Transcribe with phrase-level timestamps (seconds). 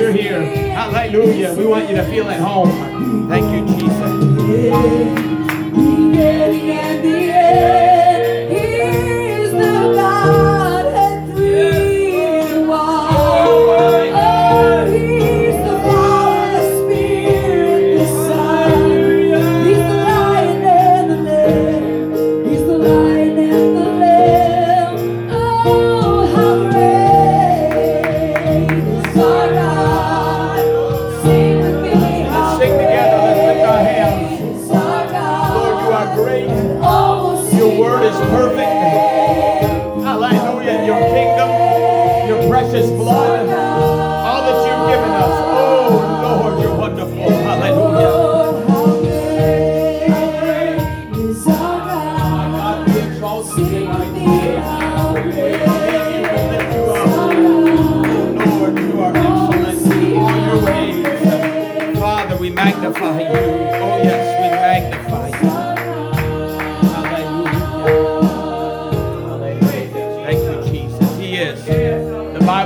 [0.00, 0.40] you're here.
[0.72, 1.54] Hallelujah.
[1.54, 3.28] We want you to feel at home.
[3.28, 4.29] Thank you, Jesus.
[4.50, 5.39] Sing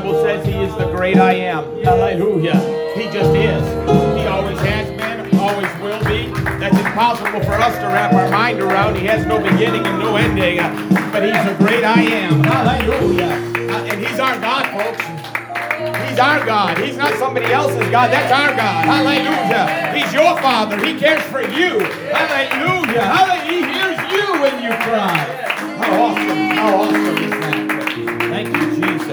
[0.05, 1.83] Bible says He is the great I am.
[1.83, 2.61] Hallelujah.
[2.95, 3.65] He just is.
[4.21, 6.29] He always has been, always will be.
[6.61, 8.97] That's impossible for us to wrap our mind around.
[8.97, 10.59] He has no beginning and no ending.
[11.11, 12.45] But He's the great I am.
[12.45, 13.33] Hallelujah.
[13.73, 15.03] Uh, And He's our God, folks.
[16.11, 16.77] He's our God.
[16.77, 18.13] He's not somebody else's God.
[18.13, 18.85] That's our God.
[18.85, 19.97] Hallelujah.
[19.97, 20.85] He's your Father.
[20.85, 21.81] He cares for you.
[22.13, 23.01] Hallelujah.
[23.01, 23.45] Hallelujah.
[23.49, 25.17] He hears you when you cry.
[25.81, 26.39] How awesome.
[26.57, 27.74] How awesome is that?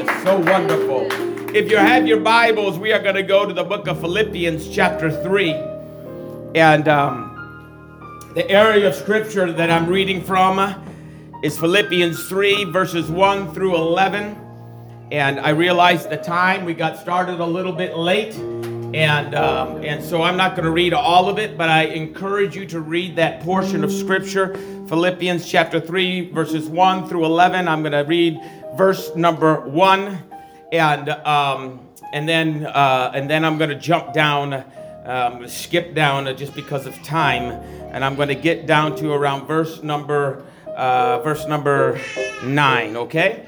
[0.02, 0.24] Jesus.
[0.24, 1.08] So wonderful.
[1.56, 4.70] If you have your Bibles, we are going to go to the book of Philippians,
[4.70, 5.54] chapter 3.
[6.56, 10.60] And um, the area of scripture that I'm reading from
[11.44, 14.38] is Philippians 3, verses 1 through 11
[15.12, 20.02] and I realized the time we got started a little bit late, and um, and
[20.02, 23.18] so I'm not going to read all of it, but I encourage you to read
[23.18, 24.56] that portion of Scripture,
[24.88, 27.68] Philippians chapter three, verses one through eleven.
[27.68, 28.40] I'm going to read
[28.76, 30.24] verse number one,
[30.72, 34.64] and um, and then uh, and then I'm going to jump down,
[35.06, 37.52] um, skip down just because of time,
[37.92, 42.00] and I'm going to get down to around verse number uh, verse number
[42.44, 42.96] nine.
[42.96, 43.46] Okay.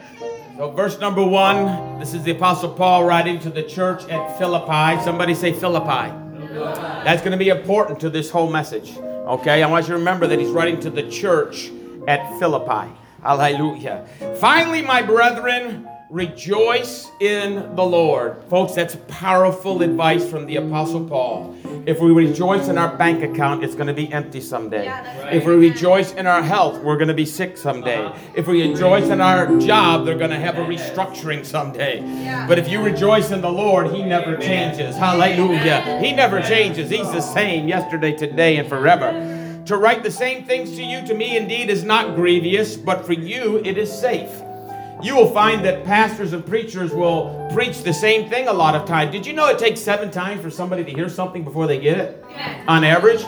[0.57, 5.01] So, verse number one, this is the Apostle Paul writing to the church at Philippi.
[5.03, 6.13] Somebody say Philippi.
[6.53, 8.95] That's going to be important to this whole message.
[8.97, 11.72] Okay, I want you to remember that he's writing to the church
[12.07, 12.91] at Philippi.
[13.23, 14.06] Hallelujah.
[14.39, 18.44] Finally, my brethren, rejoice in the Lord.
[18.50, 21.56] Folks, that's powerful advice from the Apostle Paul.
[21.85, 24.85] If we rejoice in our bank account, it's going to be empty someday.
[24.85, 27.97] Yeah, that's If we rejoice in our health, we're going to be sick someday.
[27.97, 28.19] Uh-huh.
[28.35, 32.01] If we rejoice in our job, they're going to have a restructuring someday.
[32.47, 34.95] But if you rejoice in the Lord, He never changes.
[34.95, 36.00] Hallelujah.
[36.00, 36.90] He never changes.
[36.90, 39.09] He's the same yesterday, today, and forever.
[39.66, 43.13] To write the same things to you, to me, indeed, is not grievous, but for
[43.13, 44.29] you, it is safe.
[45.01, 48.85] You will find that pastors and preachers will preach the same thing a lot of
[48.85, 49.12] times.
[49.12, 51.97] Did you know it takes seven times for somebody to hear something before they get
[51.97, 52.25] it?
[52.68, 53.23] On average?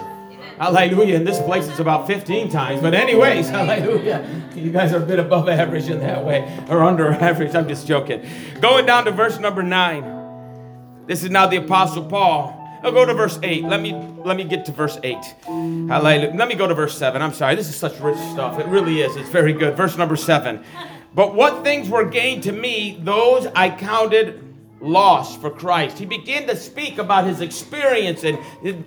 [0.58, 1.16] Hallelujah.
[1.16, 2.82] In this place, it's about 15 times.
[2.82, 4.50] But, anyways, hallelujah.
[4.56, 7.56] You guys are a bit above average in that way, or under average.
[7.56, 8.26] I'm just joking.
[8.60, 10.04] Going down to verse number nine.
[11.08, 12.65] This is now the Apostle Paul.
[12.86, 13.64] I'll go to verse 8.
[13.64, 15.18] Let me let me get to verse 8.
[15.46, 16.36] Hallelujah.
[16.36, 17.20] Let me go to verse 7.
[17.20, 17.56] I'm sorry.
[17.56, 18.60] This is such rich stuff.
[18.60, 19.16] It really is.
[19.16, 19.76] It's very good.
[19.76, 20.64] Verse number 7.
[21.16, 24.44] But what things were gained to me, those I counted
[24.82, 25.98] loss for Christ.
[25.98, 28.38] He began to speak about his experience, and,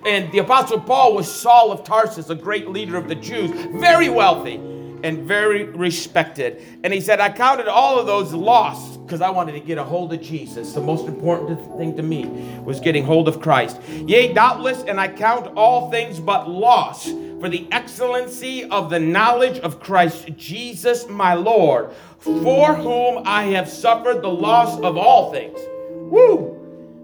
[0.07, 3.51] and the Apostle Paul was Saul of Tarsus, a great leader of the Jews,
[3.81, 6.61] very wealthy and very respected.
[6.83, 9.83] And he said, I counted all of those loss because I wanted to get a
[9.83, 10.73] hold of Jesus.
[10.73, 12.25] The most important thing to me
[12.63, 13.81] was getting hold of Christ.
[13.89, 17.09] Yea, doubtless, and I count all things but loss
[17.39, 23.69] for the excellency of the knowledge of Christ Jesus my Lord, for whom I have
[23.69, 25.59] suffered the loss of all things.
[25.89, 26.55] Woo!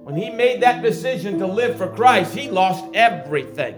[0.04, 3.76] When he made that decision to live for Christ, he lost everything.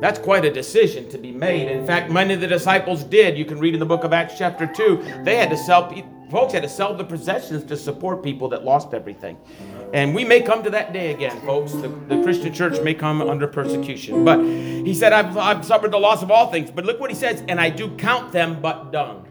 [0.00, 1.68] That's quite a decision to be made.
[1.68, 3.36] In fact, many of the disciples did.
[3.36, 5.22] You can read in the book of Acts, chapter 2.
[5.24, 5.92] They had to sell,
[6.30, 9.36] folks had to sell the possessions to support people that lost everything.
[9.92, 11.72] And we may come to that day again, folks.
[11.72, 14.24] The, the Christian church may come under persecution.
[14.24, 16.70] But he said, I've, I've suffered the loss of all things.
[16.70, 19.26] But look what he says, and I do count them but dung.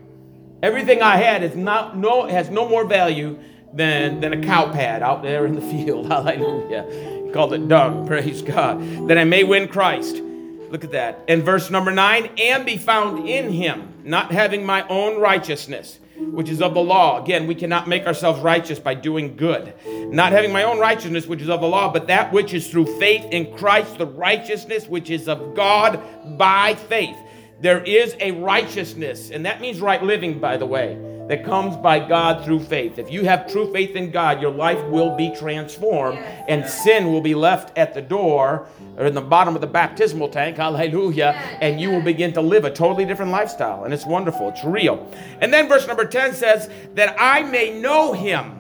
[0.64, 3.38] Everything I had is not no has no more value
[3.74, 6.08] than, than a cow pad out there in the field.
[6.12, 7.24] Hallelujah.
[7.26, 8.08] He called it dung.
[8.08, 8.82] Praise God.
[9.08, 10.24] That I may win Christ.
[10.70, 11.24] Look at that.
[11.28, 16.50] And verse number nine, and be found in him, not having my own righteousness which
[16.50, 17.22] is of the law.
[17.22, 19.74] Again, we cannot make ourselves righteous by doing good.
[20.12, 23.00] Not having my own righteousness, which is of the law, but that which is through
[23.00, 26.02] faith in Christ, the righteousness which is of God
[26.38, 27.16] by faith.
[27.62, 32.00] There is a righteousness, and that means right living, by the way that comes by
[32.00, 32.98] God through faith.
[32.98, 37.22] If you have true faith in God, your life will be transformed and sin will
[37.22, 41.32] be left at the door or in the bottom of the baptismal tank, hallelujah,
[41.62, 43.84] and you will begin to live a totally different lifestyle.
[43.84, 45.12] And it's wonderful, it's real.
[45.42, 48.54] And then verse number 10 says, That I may know him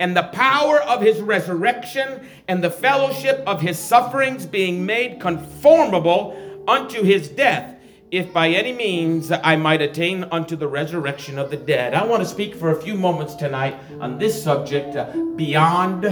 [0.00, 6.64] and the power of his resurrection and the fellowship of his sufferings, being made conformable
[6.68, 7.77] unto his death
[8.10, 11.94] if by any means I might attain unto the resurrection of the dead.
[11.94, 16.04] I want to speak for a few moments tonight on this subject uh, beyond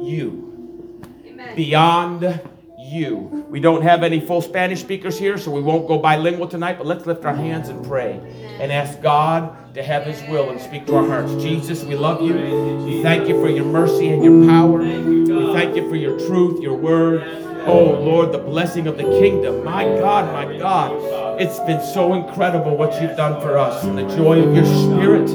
[0.00, 1.00] you.
[1.26, 1.56] Amen.
[1.56, 2.40] Beyond
[2.78, 3.46] you.
[3.48, 6.86] We don't have any full Spanish speakers here, so we won't go bilingual tonight, but
[6.86, 8.20] let's lift our hands and pray
[8.60, 11.32] and ask God to have His will and speak to our hearts.
[11.42, 12.34] Jesus, we love you.
[12.34, 14.78] We thank you for your mercy and your power.
[14.78, 17.22] We thank you for your truth, your word.
[17.66, 19.64] Oh Lord, the blessing of the kingdom.
[19.64, 21.23] My God, my God.
[21.38, 25.28] It's been so incredible what you've done for us and the joy of your spirit.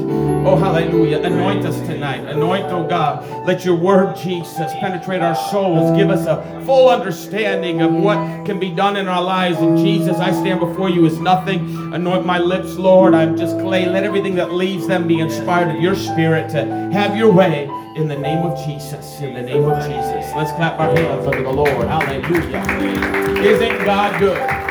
[0.46, 1.18] Oh, hallelujah.
[1.18, 2.24] Anoint us tonight.
[2.24, 3.46] Anoint, oh God.
[3.46, 5.94] Let your word, Jesus, penetrate our souls.
[5.98, 8.16] Give us a full understanding of what
[8.46, 9.58] can be done in our lives.
[9.58, 11.92] And Jesus, I stand before you as nothing.
[11.92, 13.12] Anoint my lips, Lord.
[13.12, 13.86] I'm just clay.
[13.86, 18.08] Let everything that leaves them be inspired of your spirit to have your way in
[18.08, 19.20] the name of Jesus.
[19.20, 20.34] In the name of Jesus.
[20.34, 21.86] Let's clap our hands unto the Lord.
[21.86, 23.42] Hallelujah.
[23.42, 24.69] Isn't God good?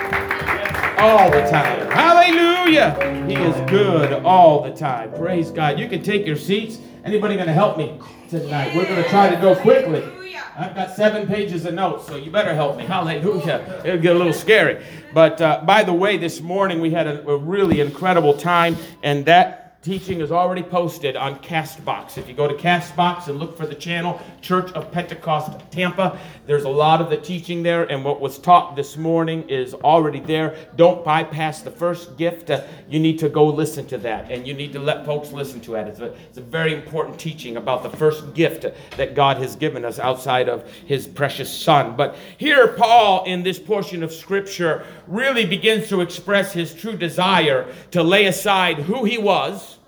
[1.00, 1.90] All the time.
[1.92, 3.26] Hallelujah.
[3.26, 5.14] He is good all the time.
[5.14, 5.80] Praise God.
[5.80, 6.80] You can take your seats.
[7.06, 7.98] Anybody going to help me
[8.30, 8.76] tonight?
[8.76, 10.04] We're going to try to go quickly.
[10.58, 12.84] I've got seven pages of notes, so you better help me.
[12.84, 13.82] Hallelujah.
[13.86, 14.84] It'll get a little scary.
[15.14, 19.26] But uh, by the way, this morning we had a, a really incredible time, and
[19.26, 22.18] that teaching is already posted on Castbox.
[22.18, 26.66] If you go to Castbox and look for the channel Church of Pentecost Tampa, there's
[26.66, 30.58] a lot of the teaching there, and what was taught this morning is already there.
[30.76, 32.50] Don't bypass the first gift.
[32.50, 35.62] Uh, you need to go listen to that, and you need to let folks listen
[35.62, 35.88] to it.
[35.88, 38.66] It's a, it's a very important teaching about the first gift
[38.98, 41.96] that God has given us outside of His precious Son.
[41.96, 47.74] But here, Paul, in this portion of Scripture, really begins to express his true desire
[47.92, 49.79] to lay aside who he was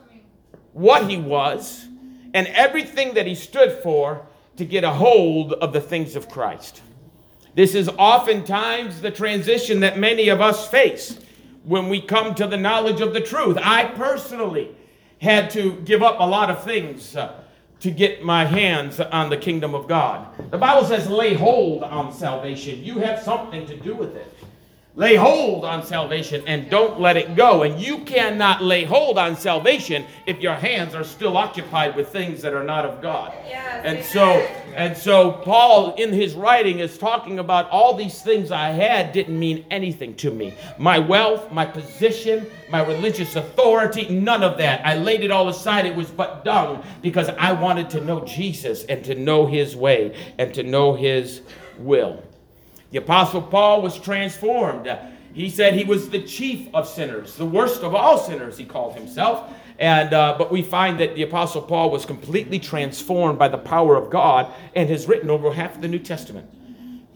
[0.73, 1.85] what he was,
[2.33, 4.25] and everything that he stood for
[4.57, 6.81] to get a hold of the things of Christ.
[7.55, 11.19] This is oftentimes the transition that many of us face
[11.63, 13.57] when we come to the knowledge of the truth.
[13.61, 14.75] I personally
[15.21, 17.33] had to give up a lot of things uh,
[17.81, 20.27] to get my hands on the kingdom of God.
[20.51, 22.83] The Bible says, lay hold on salvation.
[22.83, 24.33] You have something to do with it.
[24.95, 27.63] Lay hold on salvation and don't let it go.
[27.63, 32.41] And you cannot lay hold on salvation if your hands are still occupied with things
[32.41, 33.33] that are not of God.
[33.47, 34.21] Yes, and so
[34.75, 39.39] and so Paul in his writing is talking about all these things I had didn't
[39.39, 40.53] mean anything to me.
[40.77, 44.85] My wealth, my position, my religious authority, none of that.
[44.85, 45.85] I laid it all aside.
[45.85, 50.13] It was but dung because I wanted to know Jesus and to know his way
[50.37, 51.43] and to know his
[51.77, 52.21] will.
[52.91, 54.93] The Apostle Paul was transformed.
[55.33, 58.95] He said he was the chief of sinners, the worst of all sinners, he called
[58.95, 59.49] himself.
[59.79, 63.95] And, uh, but we find that the Apostle Paul was completely transformed by the power
[63.95, 66.47] of God and has written over half of the New Testament.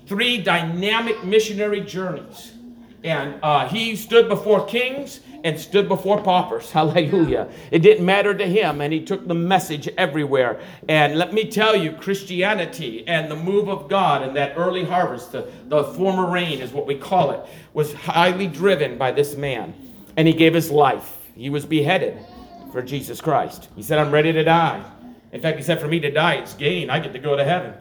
[0.08, 2.55] Three dynamic missionary journeys.
[3.06, 6.72] And uh, he stood before kings and stood before paupers.
[6.72, 7.48] Hallelujah.
[7.70, 10.60] It didn't matter to him, and he took the message everywhere.
[10.90, 15.34] And let me tell you, Christianity and the move of God and that early harvest,
[15.34, 17.42] the, the former rain is what we call it,
[17.74, 19.76] was highly driven by this man.
[20.18, 21.16] And he gave his life.
[21.36, 22.18] He was beheaded
[22.72, 23.70] for Jesus Christ.
[23.76, 24.84] He said, I'm ready to die.
[25.32, 26.90] In fact, he said, For me to die, it's gain.
[26.90, 27.74] I get to go to heaven.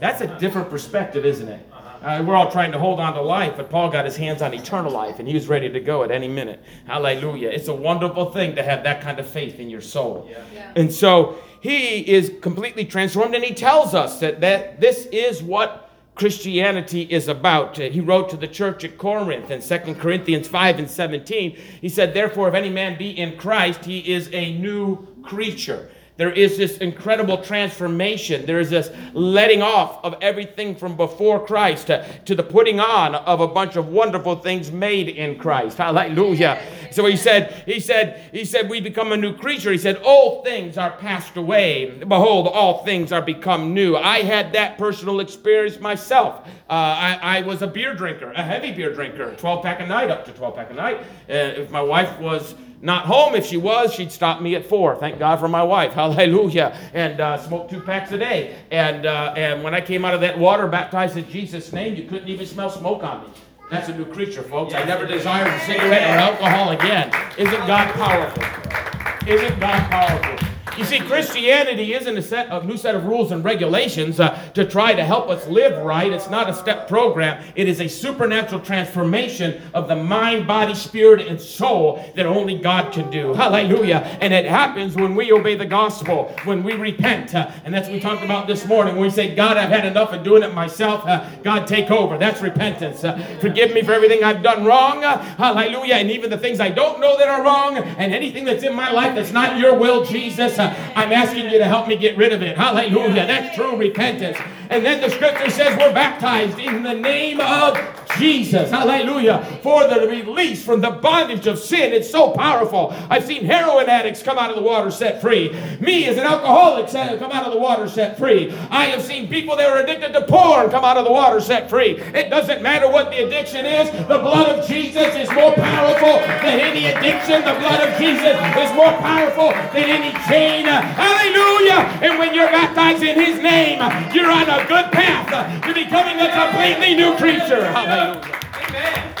[0.00, 1.64] That's a different perspective, isn't it?
[2.04, 4.52] Uh, we're all trying to hold on to life, but Paul got his hands on
[4.52, 6.62] eternal life and he was ready to go at any minute.
[6.86, 7.48] Hallelujah.
[7.48, 10.28] It's a wonderful thing to have that kind of faith in your soul.
[10.30, 10.44] Yeah.
[10.52, 10.72] Yeah.
[10.76, 15.90] And so he is completely transformed and he tells us that, that this is what
[16.14, 17.78] Christianity is about.
[17.78, 21.56] He wrote to the church at Corinth in 2 Corinthians 5 and 17.
[21.80, 25.88] He said, Therefore, if any man be in Christ, he is a new creature.
[26.16, 28.46] There is this incredible transformation.
[28.46, 33.16] There is this letting off of everything from before Christ to, to, the putting on
[33.16, 35.78] of a bunch of wonderful things made in Christ.
[35.78, 36.62] Hallelujah.
[36.92, 39.72] So he said, he said, he said, we become a new creature.
[39.72, 41.90] He said, all things are passed away.
[41.90, 43.96] Behold, all things are become new.
[43.96, 46.46] I had that personal experience myself.
[46.70, 50.10] Uh, I, I, was a beer drinker, a heavy beer drinker, 12 pack a night,
[50.10, 51.00] up to 12 pack a night.
[51.28, 53.34] Uh, if my wife was not home.
[53.34, 54.96] If she was, she'd stop me at four.
[54.96, 55.92] Thank God for my wife.
[55.94, 56.76] Hallelujah.
[56.92, 58.56] And uh, smoke two packs a day.
[58.70, 62.04] And, uh, and when I came out of that water baptized in Jesus' name, you
[62.04, 63.28] couldn't even smell smoke on me.
[63.70, 64.74] That's a new creature, folks.
[64.74, 67.08] I never desired a cigarette or alcohol again.
[67.38, 69.28] Isn't God powerful?
[69.28, 70.53] Isn't God powerful?
[70.78, 74.64] You see, Christianity isn't a set a new set of rules and regulations uh, to
[74.64, 76.12] try to help us live right.
[76.12, 77.44] It's not a step program.
[77.54, 82.92] It is a supernatural transformation of the mind, body, spirit, and soul that only God
[82.92, 83.34] can do.
[83.34, 84.18] Hallelujah.
[84.20, 87.34] And it happens when we obey the gospel, when we repent.
[87.34, 88.94] Uh, and that's what we talked about this morning.
[88.94, 91.06] When we say, God, I've had enough of doing it myself.
[91.06, 92.18] Uh, God, take over.
[92.18, 93.04] That's repentance.
[93.04, 95.04] Uh, forgive me for everything I've done wrong.
[95.04, 95.94] Uh, hallelujah.
[95.94, 98.90] And even the things I don't know that are wrong, and anything that's in my
[98.90, 100.53] life that's not your will, Jesus.
[100.58, 102.56] Uh, I'm asking you to help me get rid of it.
[102.56, 103.26] Hallelujah.
[103.26, 104.38] That's true repentance.
[104.70, 107.76] And then the scripture says we're baptized in the name of
[108.18, 108.70] Jesus.
[108.70, 109.44] Hallelujah.
[109.62, 111.92] For the release from the bondage of sin.
[111.92, 112.94] It's so powerful.
[113.10, 115.50] I've seen heroin addicts come out of the water set free.
[115.80, 118.52] Me as an alcoholic come out of the water set free.
[118.70, 121.68] I have seen people that are addicted to porn come out of the water set
[121.68, 121.98] free.
[121.98, 123.90] It doesn't matter what the addiction is.
[123.90, 127.40] The blood of Jesus is more powerful than any addiction.
[127.42, 130.66] The blood of Jesus is more powerful than any chain.
[130.66, 131.88] Hallelujah.
[132.02, 133.78] And when you're baptized in his name,
[134.14, 135.30] you're on a good path
[135.64, 137.64] to becoming a completely new creature.
[137.64, 138.03] Hallelujah.
[138.04, 139.14] Amen.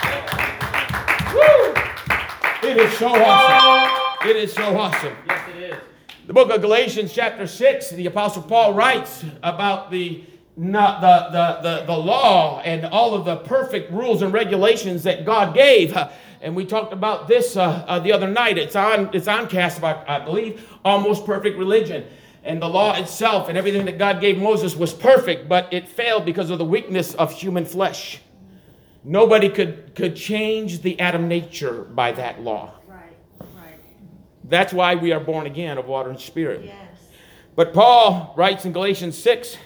[1.34, 1.74] Woo.
[2.68, 4.28] It is so awesome.
[4.28, 5.16] It is so awesome.
[5.26, 5.76] Yes, it is.
[6.26, 10.24] The book of Galatians, chapter 6, the Apostle Paul writes about the
[10.56, 15.24] not the, the, the, the law and all of the perfect rules and regulations that
[15.24, 15.96] God gave.
[16.40, 18.56] And we talked about this uh, uh, the other night.
[18.58, 22.04] It's on, it's on cast, I believe, Almost Perfect Religion
[22.44, 26.24] and the law itself and everything that God gave Moses was perfect, but it failed
[26.24, 28.20] because of the weakness of human flesh.
[29.04, 32.72] Nobody could, could change the Adam nature by that law.
[32.88, 33.12] Right,
[33.56, 33.78] right.
[34.44, 36.62] That's why we are born again of water and spirit.
[36.64, 36.76] Yes.
[37.54, 39.56] But Paul writes in Galatians 6,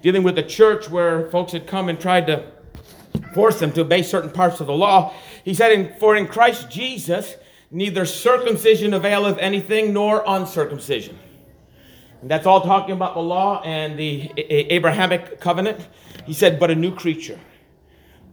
[0.00, 2.44] dealing with a church where folks had come and tried to
[3.34, 5.12] force them to obey certain parts of the law.
[5.44, 7.34] He said, For in Christ Jesus,
[7.70, 11.18] neither circumcision availeth anything nor uncircumcision
[12.20, 15.86] and that's all talking about the law and the Abrahamic covenant.
[16.24, 17.38] He said, but a new creature.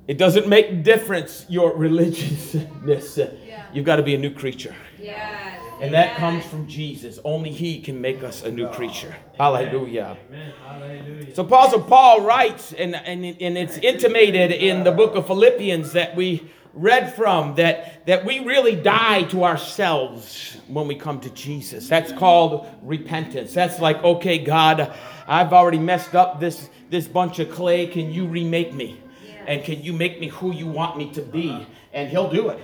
[0.08, 3.18] It doesn't make difference your religiousness.
[3.18, 3.66] Yeah.
[3.74, 4.76] You've got to be a new creature.
[5.00, 5.60] Yes.
[5.82, 6.18] And that yes.
[6.18, 7.20] comes from Jesus.
[7.26, 9.08] Only He can make us a new creature.
[9.08, 9.36] Amen.
[9.38, 10.18] Hallelujah.
[10.30, 10.54] Amen.
[10.66, 11.36] Hallelujah.
[11.36, 16.16] So Apostle Paul writes, and, and, and it's intimated in the book of Philippians that
[16.16, 21.90] we read from that, that we really die to ourselves when we come to Jesus.
[21.90, 23.54] That's called repentance.
[23.54, 24.94] That's like, okay, God,
[25.28, 27.88] I've already messed up this, this bunch of clay.
[27.88, 29.02] Can you remake me?
[29.48, 31.66] And can you make me who you want me to be?
[31.94, 32.60] And He'll do it.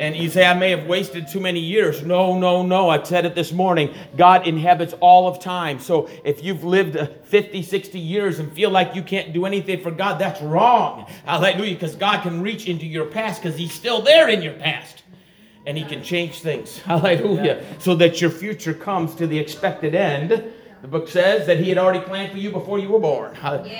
[0.00, 2.02] And you say, I may have wasted too many years.
[2.02, 2.88] No, no, no.
[2.88, 3.94] I said it this morning.
[4.16, 5.78] God inhabits all of time.
[5.78, 9.82] So if you've lived uh, 50, 60 years and feel like you can't do anything
[9.82, 11.06] for God, that's wrong.
[11.26, 11.74] Hallelujah.
[11.74, 15.02] Because God can reach into your past because He's still there in your past.
[15.66, 16.78] And He can change things.
[16.86, 17.62] Hallelujah.
[17.78, 20.50] So that your future comes to the expected end.
[20.82, 23.36] The book says that He had already planned for you before you were born.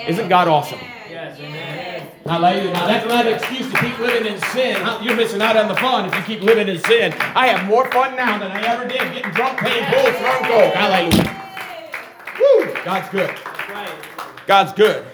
[0.07, 0.79] Isn't God awesome?
[1.09, 2.11] Yes, amen.
[2.25, 2.73] Hallelujah.
[2.73, 4.77] Now, that's not an excuse to keep living in sin.
[5.03, 7.13] You're missing out on the fun if you keep living in sin.
[7.19, 10.75] I have more fun now than I ever did getting drunk, paying bulls, throwing coke.
[10.75, 11.37] Hallelujah.
[12.39, 12.85] Woo!
[12.85, 13.35] God's good.
[14.47, 15.07] God's good.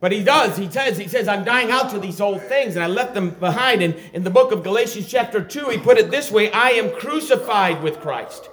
[0.00, 0.56] But he does.
[0.56, 3.30] He says, he says, I'm dying out to these old things, and I left them
[3.30, 3.82] behind.
[3.82, 6.90] And in the book of Galatians, chapter 2, he put it this way I am
[6.92, 8.48] crucified with Christ.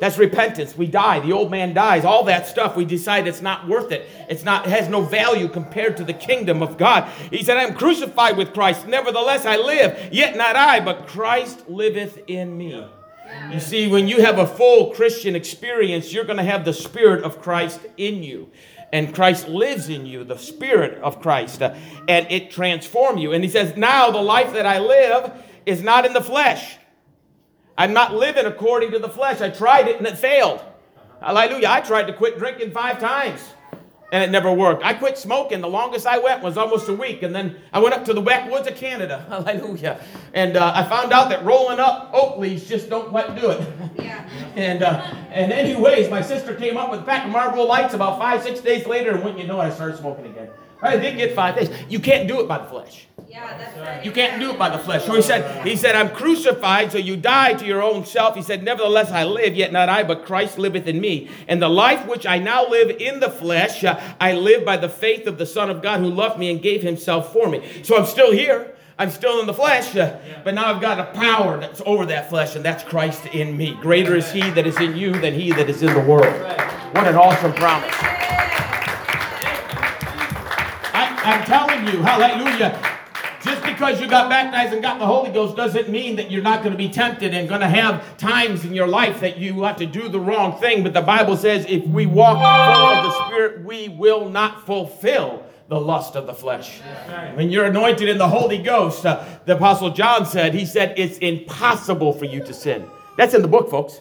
[0.00, 0.76] That's repentance.
[0.76, 1.20] We die.
[1.20, 2.04] The old man dies.
[2.04, 4.08] All that stuff, we decide it's not worth it.
[4.28, 7.08] It's not, it has no value compared to the kingdom of God.
[7.30, 8.86] He said, I am crucified with Christ.
[8.86, 10.12] Nevertheless, I live.
[10.12, 12.86] Yet not I, but Christ liveth in me.
[13.50, 17.24] You see, when you have a full Christian experience, you're going to have the Spirit
[17.24, 18.50] of Christ in you.
[18.92, 21.74] And Christ lives in you, the Spirit of Christ, uh,
[22.08, 23.34] and it transforms you.
[23.34, 25.30] And he says, Now the life that I live
[25.66, 26.78] is not in the flesh
[27.78, 29.40] I'm not living according to the flesh.
[29.40, 30.60] I tried it and it failed.
[31.22, 31.68] Hallelujah.
[31.68, 33.40] I tried to quit drinking five times
[34.10, 34.82] and it never worked.
[34.84, 35.60] I quit smoking.
[35.60, 37.22] The longest I went was almost a week.
[37.22, 39.24] And then I went up to the backwoods of Canada.
[39.28, 40.00] Hallelujah.
[40.34, 43.68] And uh, I found out that rolling up oak leaves just don't quite do it.
[43.98, 44.28] Yeah.
[44.54, 48.18] And uh, and anyways, my sister came up with a pack of Marlboro Lights about
[48.18, 50.48] five, six days later, and wouldn't you know it, I started smoking again.
[50.80, 51.70] I didn't get five days.
[51.88, 53.06] You can't do it by the flesh.
[53.28, 54.04] Yeah, that's right.
[54.04, 55.04] You can't do it by the flesh.
[55.04, 58.34] So he said, he said, I'm crucified, so you die to your own self.
[58.36, 61.28] He said, Nevertheless, I live, yet not I, but Christ liveth in me.
[61.46, 64.88] And the life which I now live in the flesh, uh, I live by the
[64.88, 67.82] faith of the Son of God who loved me and gave himself for me.
[67.82, 68.74] So I'm still here.
[69.00, 72.28] I'm still in the flesh, uh, but now I've got a power that's over that
[72.28, 73.78] flesh, and that's Christ in me.
[73.80, 76.34] Greater is he that is in you than he that is in the world.
[76.94, 78.47] What an awesome promise.
[81.28, 82.80] I, I'm telling you, hallelujah.
[83.42, 86.62] Just because you got baptized and got the Holy Ghost doesn't mean that you're not
[86.62, 89.76] going to be tempted and going to have times in your life that you have
[89.76, 90.82] to do the wrong thing.
[90.82, 95.44] But the Bible says if we walk full of the Spirit, we will not fulfill
[95.68, 96.80] the lust of the flesh.
[97.34, 101.18] When you're anointed in the Holy Ghost, uh, the Apostle John said, he said, it's
[101.18, 102.88] impossible for you to sin.
[103.16, 104.00] That's in the book, folks.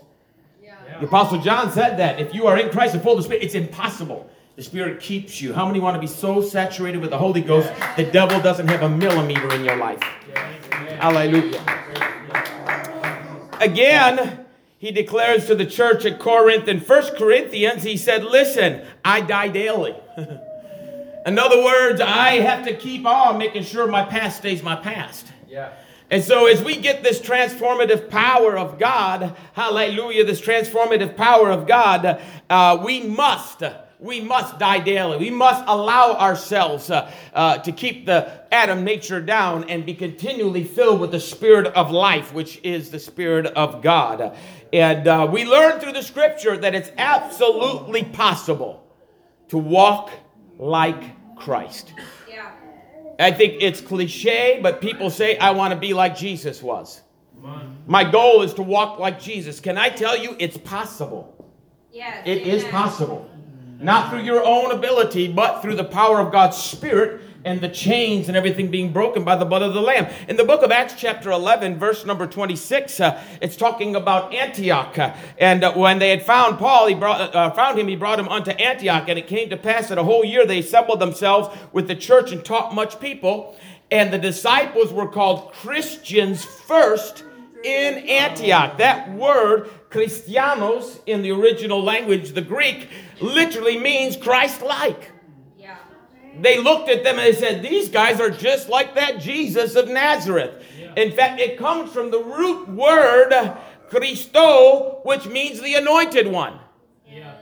[0.99, 2.19] The Apostle John said that.
[2.19, 4.27] If you are in Christ and full of the Spirit, it's impossible.
[4.57, 5.53] The Spirit keeps you.
[5.53, 8.81] How many want to be so saturated with the Holy Ghost, the devil doesn't have
[8.81, 10.01] a millimeter in your life?
[10.99, 11.61] Hallelujah.
[13.61, 14.47] Again,
[14.79, 19.49] he declares to the church at Corinth in 1 Corinthians, he said, Listen, I die
[19.49, 19.95] daily.
[20.17, 25.27] in other words, I have to keep on making sure my past stays my past.
[25.47, 25.69] Yeah.
[26.09, 31.67] And so, as we get this transformative power of God, hallelujah, this transformative power of
[31.67, 33.61] God, uh, we must
[33.99, 35.17] we must die daily.
[35.17, 40.63] We must allow ourselves uh, uh, to keep the Adam nature down and be continually
[40.63, 44.37] filled with the spirit of life, which is the spirit of God.
[44.71, 48.83] And uh, we learn through the scripture that it's absolutely possible
[49.49, 50.11] to walk
[50.59, 51.93] like Christ.
[52.29, 52.51] Yeah.
[53.19, 57.01] I think it's cliche, but people say, I want to be like Jesus was.
[57.85, 59.59] My goal is to walk like Jesus.
[59.59, 61.33] Can I tell you, it's possible?
[61.91, 62.23] Yes.
[62.25, 62.71] It is amen.
[62.71, 63.29] possible.
[63.79, 68.27] Not through your own ability, but through the power of God's Spirit and the chains
[68.27, 70.07] and everything being broken by the blood of the Lamb.
[70.27, 74.97] In the book of Acts, chapter 11, verse number 26, uh, it's talking about Antioch.
[74.97, 78.19] Uh, and uh, when they had found Paul, he brought, uh, found him, he brought
[78.19, 79.07] him unto Antioch.
[79.07, 82.31] And it came to pass that a whole year they assembled themselves with the church
[82.31, 83.55] and taught much people.
[83.91, 87.23] And the disciples were called Christians first
[87.63, 88.77] in Antioch.
[88.77, 92.89] That word, Christianos, in the original language, the Greek,
[93.19, 95.11] literally means Christ like.
[95.57, 95.77] Yeah.
[96.39, 99.87] They looked at them and they said, These guys are just like that Jesus of
[99.87, 100.63] Nazareth.
[100.95, 103.55] In fact, it comes from the root word
[103.89, 106.59] Christo, which means the anointed one.
[107.07, 107.35] Yeah.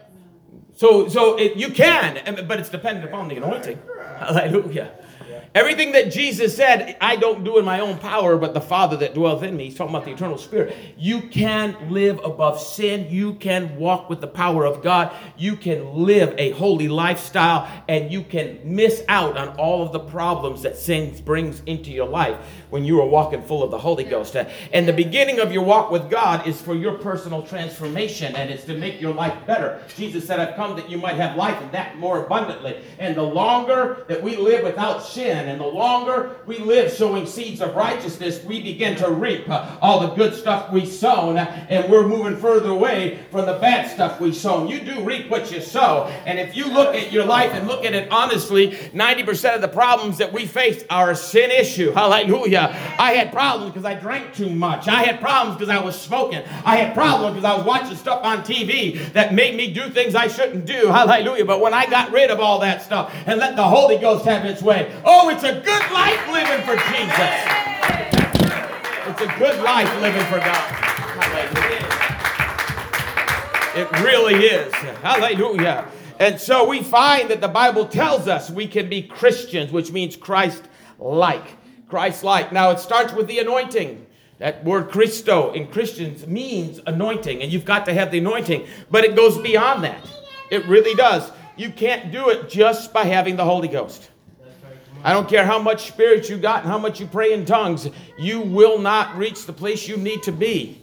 [0.74, 3.80] So, so it, you can, but it's dependent upon the anointing.
[4.18, 4.92] Hallelujah.
[5.56, 9.14] Everything that Jesus said, I don't do in my own power, but the Father that
[9.14, 9.64] dwelleth in me.
[9.70, 10.76] He's talking about the eternal Spirit.
[10.98, 13.08] You can live above sin.
[13.10, 15.14] You can walk with the power of God.
[15.38, 20.00] You can live a holy lifestyle, and you can miss out on all of the
[20.00, 22.38] problems that sin brings into your life
[22.70, 24.36] when you are walking full of the Holy Ghost.
[24.36, 28.66] And the beginning of your walk with God is for your personal transformation, and it's
[28.66, 29.82] to make your life better.
[29.96, 32.84] Jesus said, I've come that you might have life and that more abundantly.
[33.00, 37.62] And the longer that we live without sin, and the longer we live sowing seeds
[37.62, 42.08] of righteousness, we begin to reap uh, all the good stuff we sown, and we're
[42.08, 44.68] moving further away from the bad stuff we sown.
[44.68, 46.06] You do reap what you sow.
[46.26, 49.68] And if you look at your life and look at it honestly, 90% of the
[49.68, 51.92] problems that we face are a sin issue.
[51.92, 52.76] Hallelujah.
[52.98, 54.88] I had problems because I drank too much.
[54.88, 56.44] I had problems because I was smoking.
[56.66, 60.16] I had problems because I was watching stuff on TV that made me do things
[60.16, 60.88] I shouldn't do.
[60.88, 61.46] Hallelujah.
[61.46, 64.46] But when I got rid of all that stuff and let the Holy Ghost have
[64.46, 67.36] its way, oh, it's a good life living for Jesus.
[69.08, 70.72] It's a good life living for God.
[73.76, 74.74] It really is.
[74.74, 75.90] Hallelujah.
[76.20, 80.16] And so we find that the Bible tells us we can be Christians, which means
[80.16, 80.64] Christ
[81.00, 81.46] like.
[81.90, 82.54] Christ like.
[82.54, 84.06] Now it starts with the anointing.
[84.38, 89.04] That word Christo in Christians means anointing, and you've got to have the anointing, but
[89.04, 90.02] it goes beyond that.
[90.50, 91.30] It really does.
[91.58, 94.12] You can't do it just by having the Holy Ghost.
[95.06, 97.88] I don't care how much spirit you got and how much you pray in tongues,
[98.18, 100.82] you will not reach the place you need to be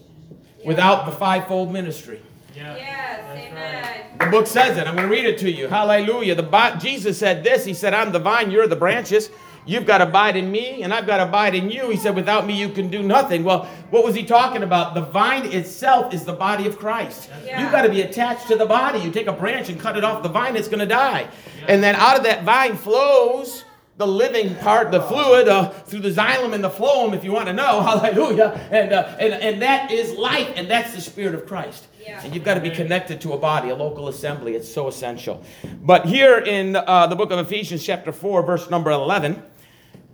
[0.65, 2.23] without the fivefold ministry.
[2.55, 3.21] Yes.
[3.37, 4.19] Amen.
[4.21, 4.87] The book says it.
[4.87, 5.67] I'm going to read it to you.
[5.67, 6.37] Hallelujah.
[6.37, 7.65] The Jesus said this.
[7.65, 9.29] He said, "I'm the vine, you're the branches.
[9.65, 12.15] You've got to abide in me, and I've got to abide in you." He said,
[12.15, 14.95] "Without me, you can do nothing." Well, what was he talking about?
[14.95, 17.29] The vine itself is the body of Christ.
[17.45, 17.61] Yeah.
[17.61, 19.01] You've got to be attached to the body.
[19.01, 21.27] You take a branch and cut it off the vine, it's going to die.
[21.67, 23.65] And then out of that vine flows
[24.03, 27.47] the living part, the fluid, uh, through the xylem and the phloem, if you want
[27.47, 27.81] to know.
[27.83, 28.69] Hallelujah.
[28.73, 31.87] And, uh, and, and that is life, and that's the Spirit of Christ.
[32.01, 32.21] Yeah.
[32.25, 34.57] And you've got to be connected to a body, a local assembly.
[34.57, 35.45] It's so essential.
[35.83, 39.41] But here in uh, the book of Ephesians, chapter 4, verse number 11,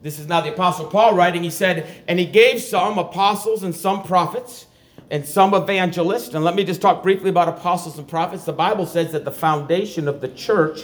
[0.03, 1.43] this is now the Apostle Paul writing.
[1.43, 4.67] He said, And he gave some apostles and some prophets
[5.11, 6.35] and some evangelists.
[6.35, 8.45] And let me just talk briefly about apostles and prophets.
[8.45, 10.83] The Bible says that the foundation of the church,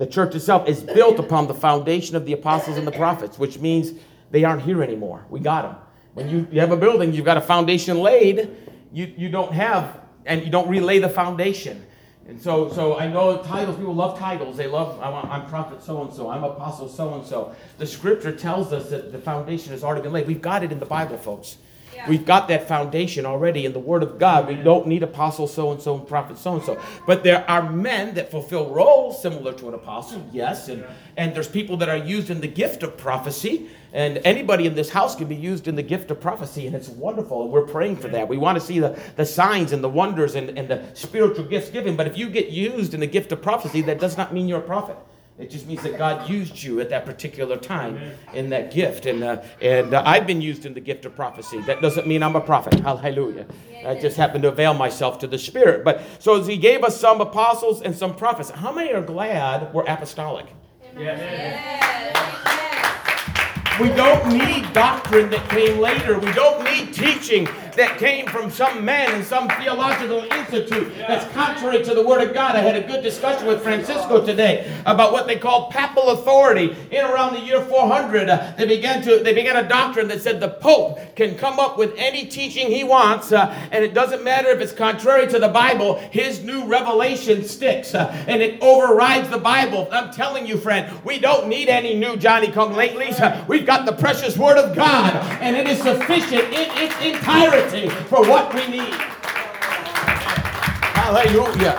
[0.00, 3.58] the church itself, is built upon the foundation of the apostles and the prophets, which
[3.58, 3.92] means
[4.30, 5.26] they aren't here anymore.
[5.28, 5.76] We got them.
[6.14, 8.48] When you, you have a building, you've got a foundation laid,
[8.94, 11.84] you, you don't have, and you don't relay the foundation.
[12.26, 14.56] And so, so I know titles, people love titles.
[14.56, 17.54] They love, I'm, I'm prophet so and so, I'm apostle so and so.
[17.76, 20.26] The scripture tells us that the foundation has already been laid.
[20.26, 21.58] We've got it in the Bible, folks.
[21.94, 22.08] Yeah.
[22.08, 24.48] We've got that foundation already in the Word of God.
[24.48, 26.80] We don't need apostle so and so and prophet so and so.
[27.06, 30.68] But there are men that fulfill roles similar to an apostle, yes.
[30.68, 30.84] And,
[31.16, 33.68] and there's people that are used in the gift of prophecy.
[33.92, 36.88] And anybody in this house can be used in the gift of prophecy, and it's
[36.88, 37.42] wonderful.
[37.42, 38.28] And we're praying for that.
[38.28, 41.70] We want to see the, the signs and the wonders and, and the spiritual gifts
[41.70, 41.96] given.
[41.96, 44.60] But if you get used in the gift of prophecy, that does not mean you're
[44.60, 44.96] a prophet.
[45.40, 47.98] It just means that God used you at that particular time
[48.34, 49.06] in that gift.
[49.06, 51.60] And, uh, and uh, I've been used in the gift of prophecy.
[51.62, 52.74] That doesn't mean I'm a prophet.
[52.80, 53.46] Hallelujah.
[53.86, 55.82] I just happen to avail myself to the Spirit.
[55.82, 59.72] But so as He gave us some apostles and some prophets, how many are glad
[59.72, 60.46] we're apostolic?
[60.96, 61.80] Yes.
[63.80, 66.18] We don't need doctrine that came later.
[66.18, 71.84] We don't need teaching that came from some man in some theological institute that's contrary
[71.84, 72.56] to the Word of God.
[72.56, 76.76] I had a good discussion with Francisco today about what they call papal authority.
[76.90, 80.40] In around the year 400, uh, they began to they began a doctrine that said
[80.40, 84.48] the Pope can come up with any teaching he wants, uh, and it doesn't matter
[84.48, 85.96] if it's contrary to the Bible.
[86.10, 89.88] His new revelation sticks, uh, and it overrides the Bible.
[89.92, 93.20] I'm telling you, friend, we don't need any new Johnny Come Latelys.
[93.20, 97.59] Uh, We've got the precious Word of God, and it is sufficient in its entirety
[98.08, 98.94] for what we need.
[100.94, 101.76] Hallelujah.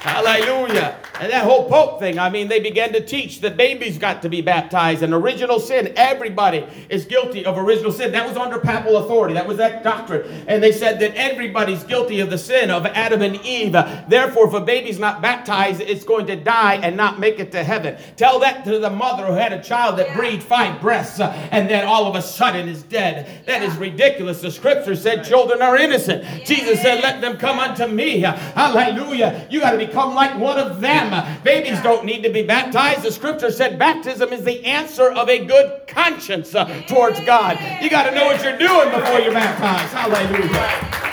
[0.00, 0.99] Hallelujah.
[1.20, 4.30] And that whole Pope thing, I mean, they began to teach that babies got to
[4.30, 5.92] be baptized and original sin.
[5.94, 8.10] Everybody is guilty of original sin.
[8.12, 9.34] That was under papal authority.
[9.34, 10.44] That was that doctrine.
[10.48, 13.72] And they said that everybody's guilty of the sin of Adam and Eve.
[14.08, 17.62] Therefore, if a baby's not baptized, it's going to die and not make it to
[17.62, 17.98] heaven.
[18.16, 20.16] Tell that to the mother who had a child that Yeah.
[20.16, 23.44] breathed five breaths uh, and then all of a sudden is dead.
[23.46, 24.40] That is ridiculous.
[24.40, 26.24] The scripture said children are innocent.
[26.46, 28.20] Jesus said, Let them come unto me.
[28.20, 29.46] Hallelujah.
[29.50, 31.09] You got to become like one of them.
[31.44, 33.02] Babies don't need to be baptized.
[33.02, 37.58] The scripture said baptism is the answer of a good conscience uh, towards God.
[37.82, 39.92] You got to know what you're doing before you're baptized.
[39.92, 41.10] Hallelujah.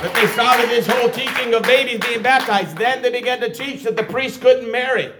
[0.00, 2.76] But they started this whole teaching of babies being baptized.
[2.76, 5.12] Then they began to teach that the priest couldn't marry.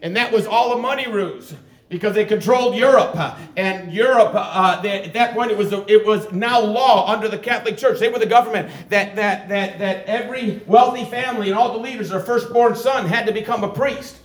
[0.00, 1.54] And that was all a money ruse
[1.92, 3.14] because they controlled Europe.
[3.56, 7.38] And Europe, uh, they, at that point, it was, it was now law under the
[7.38, 8.00] Catholic Church.
[8.00, 12.08] They were the government that, that, that, that every wealthy family and all the leaders,
[12.08, 14.16] their firstborn son had to become a priest.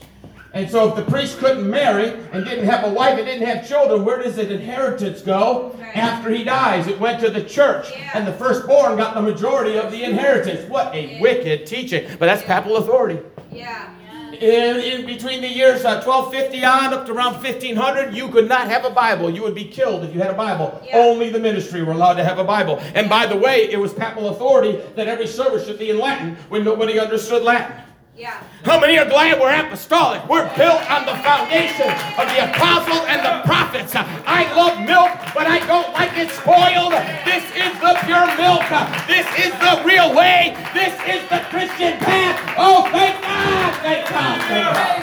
[0.53, 3.67] And so if the priest couldn't marry and didn't have a wife and didn't have
[3.67, 5.95] children, where does the inheritance go Right.
[5.97, 6.87] after he dies?
[6.87, 7.91] It went to the church.
[7.91, 8.11] Yeah.
[8.13, 10.67] And the firstborn got the majority of the inheritance.
[10.69, 11.21] What a Yeah.
[11.21, 12.07] wicked teaching.
[12.17, 13.19] But that's papal authority.
[13.51, 13.89] Yeah.
[14.33, 18.67] In, in between the years uh, 1250 on up to around 1500, you could not
[18.67, 19.29] have a Bible.
[19.29, 20.79] You would be killed if you had a Bible.
[20.85, 20.97] Yeah.
[20.97, 22.79] Only the ministry were allowed to have a Bible.
[22.93, 26.35] And by the way, it was papal authority that every service should be in Latin
[26.49, 27.83] when nobody understood Latin.
[28.17, 28.41] Yeah.
[28.63, 30.27] How many are glad we're apostolic?
[30.27, 31.85] We're built on the foundation
[32.17, 33.93] of the apostles and the prophets.
[33.95, 36.97] I love milk, but I don't like it spoiled.
[37.21, 38.65] This is the pure milk.
[39.05, 40.57] This is the real way.
[40.73, 42.41] This is the Christian path.
[42.57, 43.69] Oh, thank God!
[43.85, 44.41] Thank God!
[44.49, 44.97] Thank God!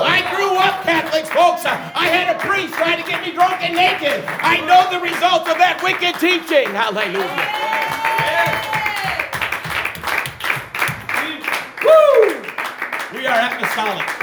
[0.00, 1.66] I grew up Catholics, folks.
[1.66, 4.24] I had a priest try to get me drunk and naked.
[4.40, 6.72] I know the results of that wicked teaching.
[6.72, 7.28] Hallelujah.
[11.84, 13.18] Woo!
[13.18, 14.17] We are apostolic.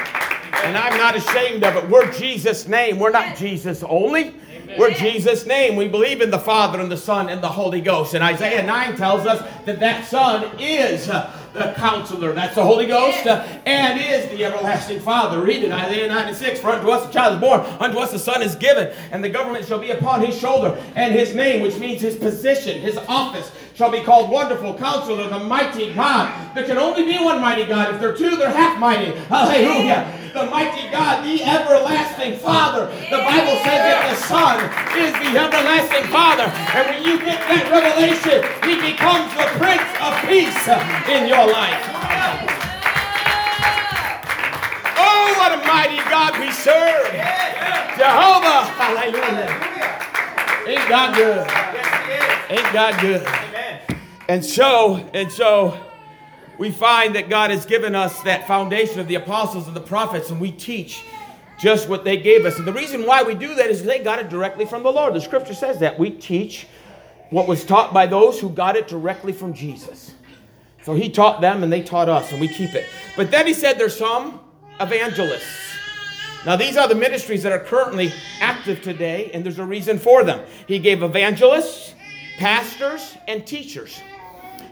[0.66, 1.88] And I'm not ashamed of it.
[1.92, 2.98] We're Jesus' name.
[2.98, 4.34] We're not Jesus only.
[4.80, 5.76] We're Jesus' name.
[5.76, 8.16] We believe in the Father and the Son and the Holy Ghost.
[8.16, 12.34] And Isaiah 9 tells us that that Son is the counselor.
[12.34, 15.40] That's the Holy Ghost uh, and is the everlasting Father.
[15.40, 16.60] Read it, Isaiah 9 and 6.
[16.60, 19.30] For unto us a child is born, unto us a son is given, and the
[19.30, 20.82] government shall be upon his shoulder.
[20.96, 25.40] And his name, which means his position, his office, shall be called Wonderful Counselor, the
[25.40, 26.32] Mighty God.
[26.56, 27.94] There can only be one mighty God.
[27.94, 29.12] If there are two, they're half mighty.
[29.28, 30.08] Hallelujah.
[30.34, 32.88] The mighty God, the everlasting Father.
[33.12, 34.64] The Bible says that the Son
[34.96, 36.48] is the everlasting Father.
[36.72, 40.64] And when you get that revelation, he becomes the Prince of Peace
[41.12, 41.84] in your life.
[44.96, 47.12] Oh, what a mighty God we serve.
[48.00, 48.72] Jehovah.
[48.80, 49.52] Hallelujah.
[50.64, 51.44] Ain't God good?
[52.50, 53.65] Ain't God good?
[54.28, 55.80] And so, and so,
[56.58, 60.30] we find that God has given us that foundation of the apostles and the prophets,
[60.30, 61.04] and we teach
[61.60, 62.58] just what they gave us.
[62.58, 65.14] And the reason why we do that is they got it directly from the Lord.
[65.14, 65.98] The scripture says that.
[65.98, 66.68] We teach
[67.30, 70.14] what was taught by those who got it directly from Jesus.
[70.84, 72.86] So he taught them and they taught us, and we keep it.
[73.16, 74.40] But then he said there's some
[74.80, 75.74] evangelists.
[76.46, 80.24] Now, these are the ministries that are currently active today, and there's a reason for
[80.24, 80.46] them.
[80.68, 81.96] He gave evangelists,
[82.38, 84.00] pastors, and teachers.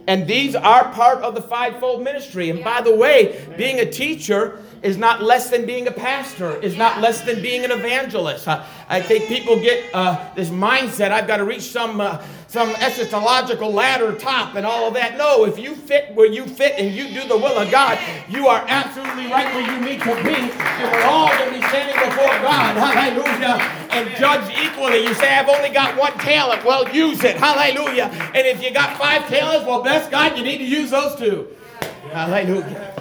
[0.08, 2.50] And these are part of the fivefold ministry.
[2.50, 6.76] And by the way, being a teacher is not less than being a pastor, is
[6.76, 8.48] not less than being an evangelist.
[8.94, 13.74] I, think people get uh, this mindset I've got to reach some, uh, some eschatological
[13.74, 15.18] ladder top and all of that.
[15.18, 17.98] No, if you fit where you fit and you do the will of God,
[18.30, 20.36] you are absolutely right where you need to be.
[20.36, 22.78] And we're all going to be standing before God.
[22.78, 23.58] Hallelujah.
[23.90, 25.04] And judge equally.
[25.08, 26.64] You say, I've only got one talent.
[26.64, 27.36] Well, use it.
[27.38, 28.06] Hallelujah.
[28.36, 31.48] And if you got five talents, well, bless God, you need to use those two.
[32.12, 32.94] Hallelujah.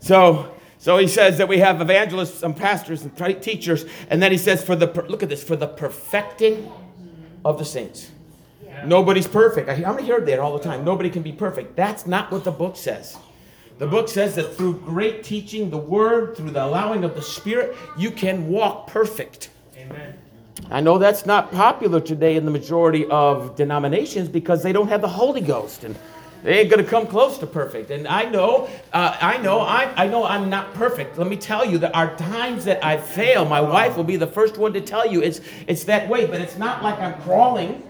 [0.00, 4.38] So, so he says that we have evangelists and pastors and teachers, and then he
[4.38, 6.70] says, for the look at this, for the perfecting
[7.44, 8.10] of the saints.
[8.84, 9.68] Nobody's perfect.
[9.68, 10.84] How many hear that all the time?
[10.84, 11.74] Nobody can be perfect.
[11.74, 13.16] That's not what the book says.
[13.78, 17.76] The book says that through great teaching, the word, through the allowing of the Spirit,
[17.96, 19.50] you can walk perfect.
[19.76, 20.18] Amen.
[20.70, 25.00] I know that's not popular today in the majority of denominations because they don't have
[25.00, 25.96] the Holy Ghost and
[26.42, 27.90] they ain't gonna come close to perfect.
[27.90, 31.18] And I know, uh, I know, I, I know I'm not perfect.
[31.18, 33.44] Let me tell you, there are times that I fail.
[33.44, 36.40] My wife will be the first one to tell you it's it's that way, but
[36.40, 37.82] it's not like I'm crawling.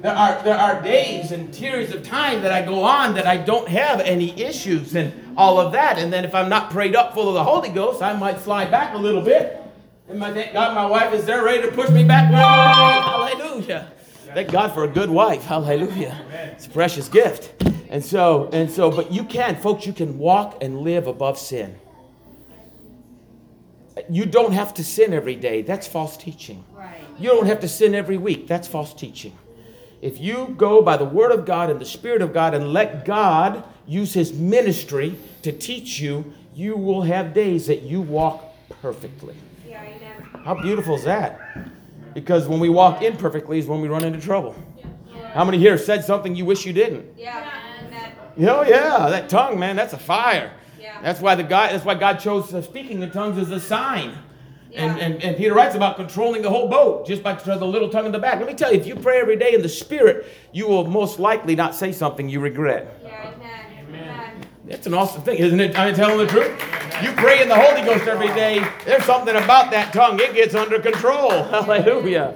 [0.00, 3.38] There are there are days and periods of time that I go on that I
[3.38, 5.98] don't have any issues and all of that.
[5.98, 8.70] And then if I'm not prayed up full of the Holy Ghost, I might slide
[8.70, 9.60] back a little bit.
[10.08, 12.30] And my God my wife is there ready to push me back.
[12.30, 13.90] Hallelujah.
[14.34, 15.44] Thank God for a good wife.
[15.44, 16.20] Hallelujah.
[16.52, 17.62] It's a precious gift.
[17.88, 21.76] And so, and so, but you can, folks, you can walk and live above sin.
[24.10, 25.62] You don't have to sin every day.
[25.62, 26.64] That's false teaching.
[26.72, 26.96] Right.
[27.16, 28.48] You don't have to sin every week.
[28.48, 29.38] That's false teaching.
[30.02, 33.04] If you go by the Word of God and the Spirit of God and let
[33.04, 38.44] God use His ministry to teach you, you will have days that you walk
[38.82, 39.36] perfectly.
[39.68, 39.84] Yeah,
[40.44, 41.40] How beautiful is that?
[42.14, 44.54] Because when we walk imperfectly is when we run into trouble.
[45.32, 47.06] How many here said something you wish you didn't?
[47.18, 47.50] Yeah.
[48.38, 50.52] Oh yeah, that tongue, man, that's a fire.
[50.80, 51.00] Yeah.
[51.02, 51.72] That's why the God.
[51.72, 54.16] That's why God chose speaking in tongues as a sign.
[54.70, 54.86] Yeah.
[54.86, 58.06] And, and, and Peter writes about controlling the whole boat just by the little tongue
[58.06, 58.38] in the back.
[58.38, 61.20] Let me tell you, if you pray every day in the Spirit, you will most
[61.20, 63.03] likely not say something you regret.
[64.66, 65.78] That's an awesome thing, isn't it?
[65.78, 66.50] I'm telling the truth.
[67.02, 68.66] You pray in the Holy Ghost every day.
[68.84, 71.30] There's something about that tongue; it gets under control.
[71.44, 72.34] Hallelujah.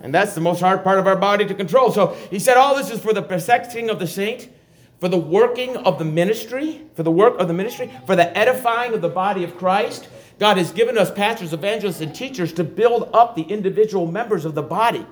[0.00, 1.90] And that's the most hard part of our body to control.
[1.90, 4.48] So he said, all this is for the perfecting of the saint
[5.00, 8.92] for the working of the ministry, for the work of the ministry, for the edifying
[8.94, 10.08] of the body of Christ.
[10.38, 14.54] God has given us pastors, evangelists, and teachers to build up the individual members of
[14.54, 15.06] the body.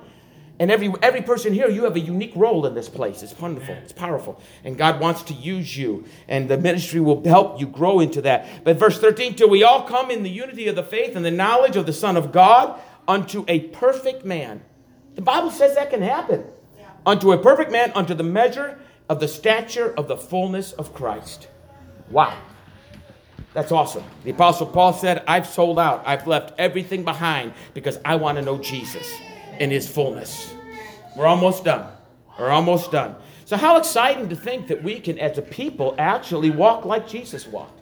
[0.59, 3.21] And every, every person here, you have a unique role in this place.
[3.21, 4.41] It's wonderful, it's powerful.
[4.63, 8.63] And God wants to use you, and the ministry will help you grow into that.
[8.63, 11.31] But verse 13, till we all come in the unity of the faith and the
[11.31, 14.61] knowledge of the Son of God unto a perfect man.
[15.13, 16.43] The Bible says that can happen.
[16.77, 16.89] Yeah.
[17.05, 21.47] Unto a perfect man, unto the measure of the stature of the fullness of Christ.
[22.09, 22.35] Wow.
[23.53, 24.03] That's awesome.
[24.23, 26.03] The Apostle Paul said, I've sold out.
[26.05, 29.07] I've left everything behind because I want to know Jesus
[29.59, 30.53] in his fullness.
[31.15, 31.87] We're almost done.
[32.39, 33.15] We're almost done.
[33.45, 37.47] So, how exciting to think that we can, as a people, actually walk like Jesus
[37.47, 37.76] walked.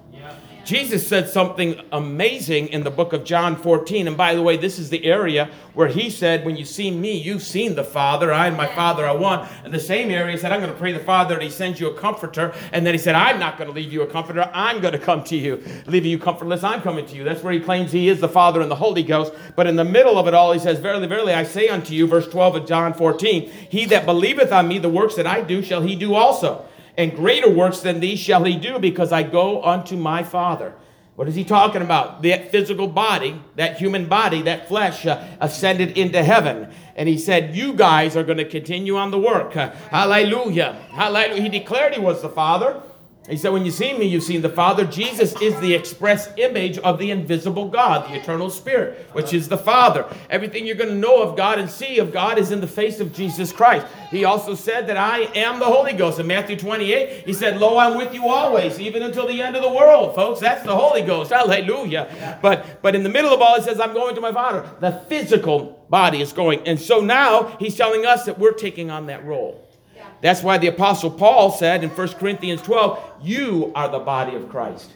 [0.65, 4.07] Jesus said something amazing in the book of John 14.
[4.07, 7.15] And by the way, this is the area where he said, When you see me,
[7.15, 8.33] you've seen the Father.
[8.33, 9.47] I and my Father are one.
[9.63, 11.79] And the same area, he said, I'm going to pray the Father that he sends
[11.79, 12.51] you a comforter.
[12.73, 14.49] And then he said, I'm not going to leave you a comforter.
[14.55, 15.63] I'm going to come to you.
[15.85, 17.23] Leaving you comfortless, I'm coming to you.
[17.23, 19.33] That's where he claims he is the Father and the Holy Ghost.
[19.55, 22.07] But in the middle of it all, he says, Verily, verily, I say unto you,
[22.07, 25.61] verse 12 of John 14, He that believeth on me, the works that I do,
[25.61, 26.65] shall he do also
[26.97, 30.73] and greater works than these shall he do because I go unto my Father.
[31.15, 32.23] What is he talking about?
[32.23, 36.73] That physical body, that human body, that flesh uh, ascended into heaven.
[36.97, 39.55] And he said, You guys are going to continue on the work.
[39.55, 40.73] Uh, hallelujah.
[40.91, 41.41] Hallelujah.
[41.41, 42.81] He declared he was the Father.
[43.27, 44.85] He said, When you see me, you've seen the Father.
[44.85, 49.57] Jesus is the express image of the invisible God, the eternal Spirit, which is the
[49.57, 50.05] Father.
[50.29, 52.99] Everything you're going to know of God and see of God is in the face
[52.99, 53.87] of Jesus Christ.
[54.11, 56.19] He also said that I am the Holy Ghost.
[56.19, 59.63] In Matthew 28, he said, Lo, I'm with you always, even until the end of
[59.63, 60.39] the world, folks.
[60.39, 61.31] That's the Holy Ghost.
[61.31, 62.37] Hallelujah.
[62.41, 64.69] But, but in the middle of all, he says, I'm going to my Father.
[64.79, 66.67] The physical body is going.
[66.67, 69.64] And so now he's telling us that we're taking on that role.
[70.25, 74.49] That's why the Apostle Paul said in 1 Corinthians 12, You are the body of
[74.49, 74.91] Christ,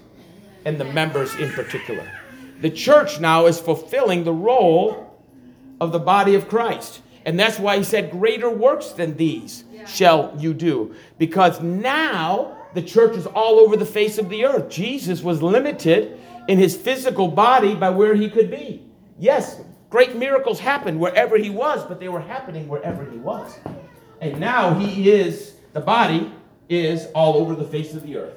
[0.65, 2.11] and the members in particular.
[2.61, 5.21] The church now is fulfilling the role
[5.79, 7.03] of the body of Christ.
[7.27, 10.95] And that's why he said, Greater works than these shall you do.
[11.19, 14.71] Because now the church is all over the face of the earth.
[14.71, 18.83] Jesus was limited in his physical body by where he could be.
[19.19, 19.61] Yes,
[19.91, 23.59] great miracles happened wherever he was, but they were happening wherever he was.
[24.21, 26.32] And now he is, the body
[26.67, 28.36] is all over the face of the earth.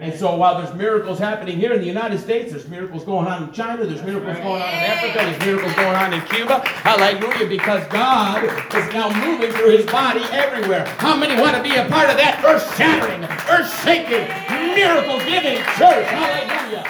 [0.00, 3.42] And so while there's miracles happening here in the United States, there's miracles going on
[3.42, 6.60] in China, there's miracles going on in Africa, there's miracles going on in Cuba.
[6.66, 10.86] Hallelujah, because God is now moving through his body everywhere.
[10.98, 14.28] How many want to be a part of that earth shattering, earth shaking,
[14.76, 16.06] miracle giving church?
[16.06, 16.86] Hallelujah.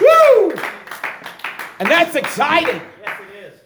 [0.00, 0.50] Woo!
[1.78, 2.82] And that's exciting.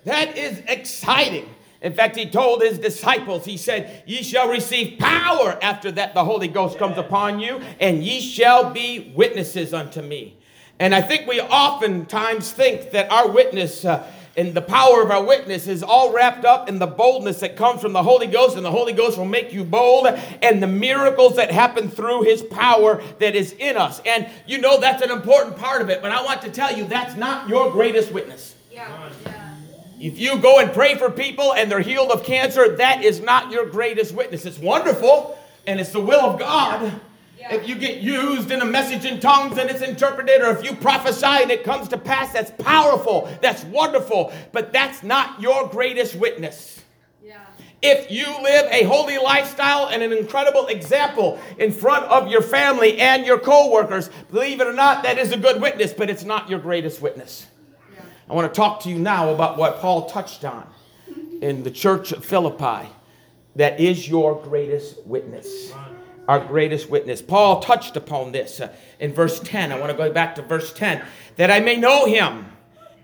[0.05, 1.49] That is exciting.
[1.81, 6.25] In fact, he told his disciples, he said, Ye shall receive power after that the
[6.25, 10.37] Holy Ghost comes upon you, and ye shall be witnesses unto me.
[10.79, 15.23] And I think we oftentimes think that our witness uh, and the power of our
[15.23, 18.65] witness is all wrapped up in the boldness that comes from the Holy Ghost, and
[18.65, 23.03] the Holy Ghost will make you bold, and the miracles that happen through His power
[23.19, 24.01] that is in us.
[24.07, 26.85] And you know that's an important part of it, but I want to tell you
[26.85, 28.55] that's not your greatest witness.
[28.71, 29.11] Yeah.
[30.03, 33.53] If you go and pray for people and they're healed of cancer, that is not
[33.53, 34.45] your greatest witness.
[34.45, 37.01] It's wonderful and it's the will of God.
[37.39, 37.55] Yeah.
[37.55, 40.75] If you get used in a message in tongues and it's interpreted, or if you
[40.75, 46.17] prophesy and it comes to pass, that's powerful, that's wonderful, but that's not your greatest
[46.17, 46.83] witness.
[47.25, 47.39] Yeah.
[47.81, 52.99] If you live a holy lifestyle and an incredible example in front of your family
[52.99, 56.51] and your co-workers, believe it or not, that is a good witness, but it's not
[56.51, 57.47] your greatest witness.
[58.33, 60.67] I want to talk to you now about what Paul touched on
[61.43, 62.89] in the church of Philippi
[63.57, 65.71] that is your greatest witness.
[66.27, 67.21] Our greatest witness.
[67.21, 69.71] Paul touched upon this uh, in verse 10.
[69.71, 71.05] I want to go back to verse 10
[71.37, 72.47] that I may know him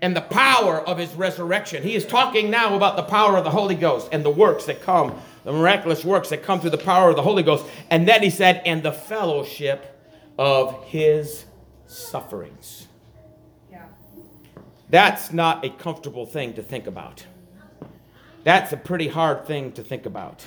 [0.01, 1.83] and the power of his resurrection.
[1.83, 4.81] He is talking now about the power of the Holy Ghost and the works that
[4.81, 7.67] come, the miraculous works that come through the power of the Holy Ghost.
[7.91, 10.03] And then he said, and the fellowship
[10.39, 11.45] of his
[11.85, 12.87] sufferings.
[14.89, 17.25] That's not a comfortable thing to think about.
[18.43, 20.45] That's a pretty hard thing to think about.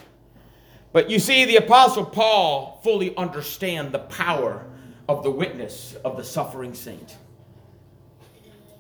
[0.93, 4.67] But you see, the Apostle Paul fully understand the power
[5.09, 7.17] of the witness of the suffering saint.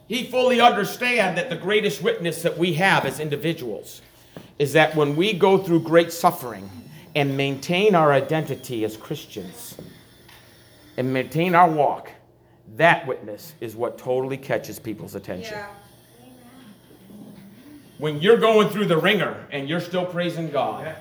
[0.09, 4.03] He fully understand that the greatest witness that we have as individuals
[4.59, 6.68] is that when we go through great suffering
[7.14, 9.77] and maintain our identity as Christians
[10.96, 12.11] and maintain our walk,
[12.76, 15.54] that witness is what totally catches people's attention.
[15.54, 15.66] Yeah.
[17.98, 20.96] When you're going through the wringer and you're still praising God, yeah.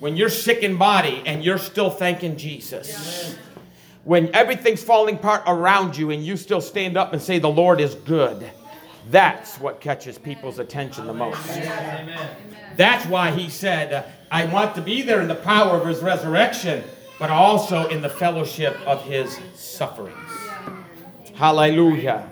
[0.00, 3.62] when you're sick in body and you're still thanking Jesus, yeah.
[4.04, 7.80] when everything's falling apart around you and you still stand up and say, The Lord
[7.80, 8.50] is good,
[9.10, 11.46] that's what catches people's attention the most.
[12.76, 16.84] That's why he said, I want to be there in the power of his resurrection,
[17.18, 20.29] but also in the fellowship of his sufferings.
[21.34, 22.28] Hallelujah.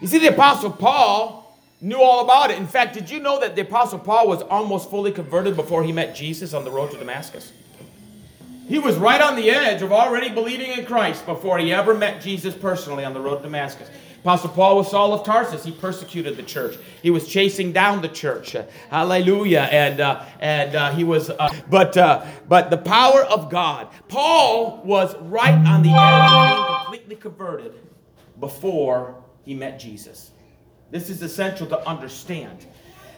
[0.00, 2.58] You see, the Apostle Paul knew all about it.
[2.58, 5.92] In fact, did you know that the Apostle Paul was almost fully converted before he
[5.92, 7.52] met Jesus on the road to Damascus?
[8.68, 12.20] He was right on the edge of already believing in Christ before he ever met
[12.20, 13.88] Jesus personally on the road to Damascus.
[14.20, 15.64] Apostle Paul was Saul of Tarsus.
[15.64, 16.76] He persecuted the church.
[17.02, 18.56] He was chasing down the church.
[18.90, 19.68] Hallelujah.
[19.70, 23.88] And uh, and uh, he was, uh, but uh, but the power of God.
[24.08, 27.74] Paul was right on the edge of being completely converted
[28.40, 30.30] before he met Jesus.
[30.90, 32.66] This is essential to understand.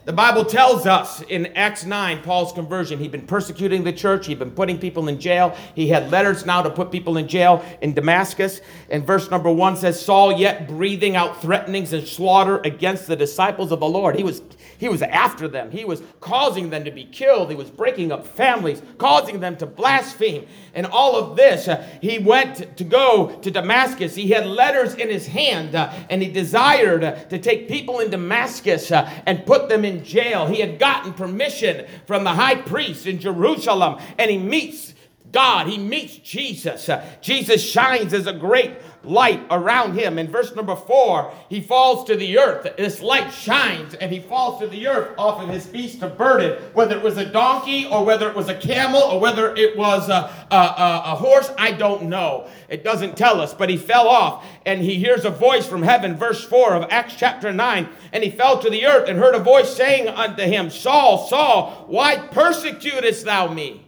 [0.06, 2.98] The Bible tells us in Acts 9, Paul's conversion.
[2.98, 5.54] He'd been persecuting the church, he'd been putting people in jail.
[5.74, 8.62] He had letters now to put people in jail in Damascus.
[8.88, 13.72] And verse number 1 says, Saul yet breathing out threatenings and slaughter against the disciples
[13.72, 14.16] of the Lord.
[14.16, 14.40] He was
[14.80, 15.70] he was after them.
[15.70, 17.50] He was causing them to be killed.
[17.50, 20.46] He was breaking up families, causing them to blaspheme.
[20.74, 24.14] And all of this, uh, he went to go to Damascus.
[24.14, 28.10] He had letters in his hand, uh, and he desired uh, to take people in
[28.10, 30.46] Damascus uh, and put them in in jail.
[30.46, 34.94] He had gotten permission from the high priest in Jerusalem, and he meets
[35.32, 35.66] God.
[35.66, 36.88] He meets Jesus.
[36.88, 38.72] Uh, Jesus shines as a great
[39.02, 40.18] light around him.
[40.18, 42.66] In verse number four, he falls to the earth.
[42.76, 46.62] This light shines and he falls to the earth off of his beast of burden,
[46.74, 50.08] whether it was a donkey or whether it was a camel or whether it was
[50.08, 52.48] a, a, a, a horse, I don't know.
[52.68, 56.16] It doesn't tell us, but he fell off and he hears a voice from heaven,
[56.16, 57.88] verse 4 of Acts chapter 9.
[58.12, 61.86] And he fell to the earth and heard a voice saying unto him, Saul, Saul,
[61.88, 63.86] why persecutest thou me?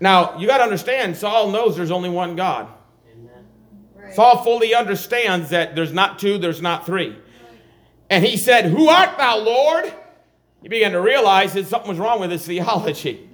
[0.00, 2.68] Now, you got to understand, Saul knows there's only one God.
[4.12, 7.16] Saul fully understands that there's not two, there's not three.
[8.08, 9.92] And he said, Who art thou, Lord?
[10.62, 13.28] He began to realize that something was wrong with his theology.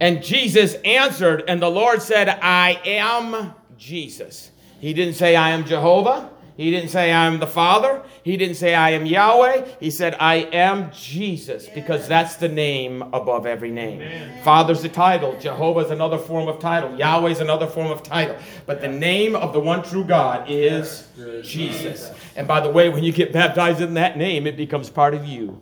[0.00, 4.50] And Jesus answered, and the Lord said, I am Jesus.
[4.78, 6.30] He didn't say, I am Jehovah.
[6.56, 8.02] He didn't say, I am the Father.
[8.22, 9.66] He didn't say, I am Yahweh.
[9.78, 14.00] He said, I am Jesus, because that's the name above every name.
[14.00, 14.42] Amen.
[14.42, 15.38] Father's a title.
[15.38, 16.96] Jehovah's another form of title.
[16.96, 18.36] Yahweh's another form of title.
[18.64, 21.06] But the name of the one true God is
[21.42, 22.10] Jesus.
[22.36, 25.26] And by the way, when you get baptized in that name, it becomes part of
[25.26, 25.60] you.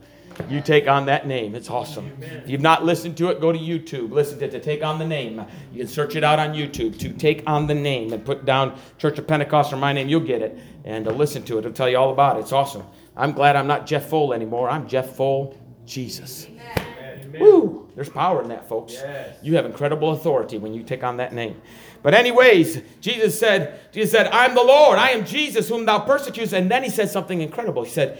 [0.49, 1.55] You take on that name.
[1.55, 2.11] It's awesome.
[2.20, 4.11] If you've not listened to it, go to YouTube.
[4.11, 5.45] Listen to it to take on the name.
[5.72, 8.76] You can search it out on YouTube to take on the name and put down
[8.99, 10.09] Church of Pentecost or my name.
[10.09, 11.61] You'll get it and uh, listen to it.
[11.61, 12.41] It'll tell you all about it.
[12.41, 12.85] It's awesome.
[13.16, 14.68] I'm glad I'm not Jeff Fole anymore.
[14.68, 16.47] I'm Jeff Fole Jesus.
[16.76, 17.41] Amen.
[17.41, 17.91] Woo!
[17.95, 18.95] There's power in that, folks.
[18.95, 19.37] Yes.
[19.43, 21.61] You have incredible authority when you take on that name.
[22.03, 24.99] But anyways, Jesus said, Jesus said, I'm the Lord.
[24.99, 26.53] I am Jesus whom thou persecutest.
[26.53, 27.85] And then he said something incredible.
[27.85, 28.18] He said,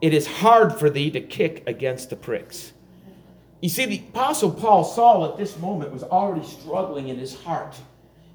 [0.00, 2.72] it is hard for thee to kick against the pricks.
[3.60, 7.76] You see, the Apostle Paul, Saul, at this moment was already struggling in his heart.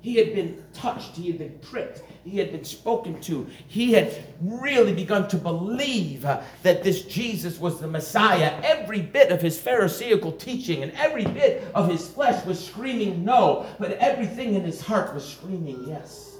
[0.05, 3.47] He had been touched, he had been pricked, he had been spoken to.
[3.67, 8.53] He had really begun to believe uh, that this Jesus was the Messiah.
[8.61, 13.65] Every bit of his Pharisaical teaching and every bit of his flesh was screaming no,
[13.79, 16.35] but everything in his heart was screaming yes.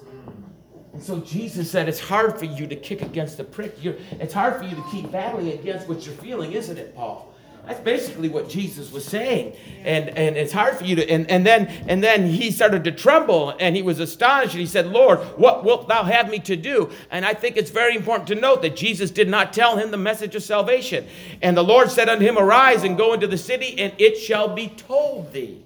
[0.94, 3.84] And so Jesus said, It's hard for you to kick against the prick.
[3.84, 7.35] You're, it's hard for you to keep battling against what you're feeling, isn't it, Paul?
[7.66, 9.56] That's basically what Jesus was saying.
[9.84, 12.92] And, and it's hard for you to, and, and, then, and then he started to
[12.92, 16.56] tremble and he was astonished and he said, Lord, what wilt thou have me to
[16.56, 16.92] do?
[17.10, 19.98] And I think it's very important to note that Jesus did not tell him the
[19.98, 21.08] message of salvation.
[21.42, 24.54] And the Lord said unto him, Arise and go into the city, and it shall
[24.54, 25.64] be told thee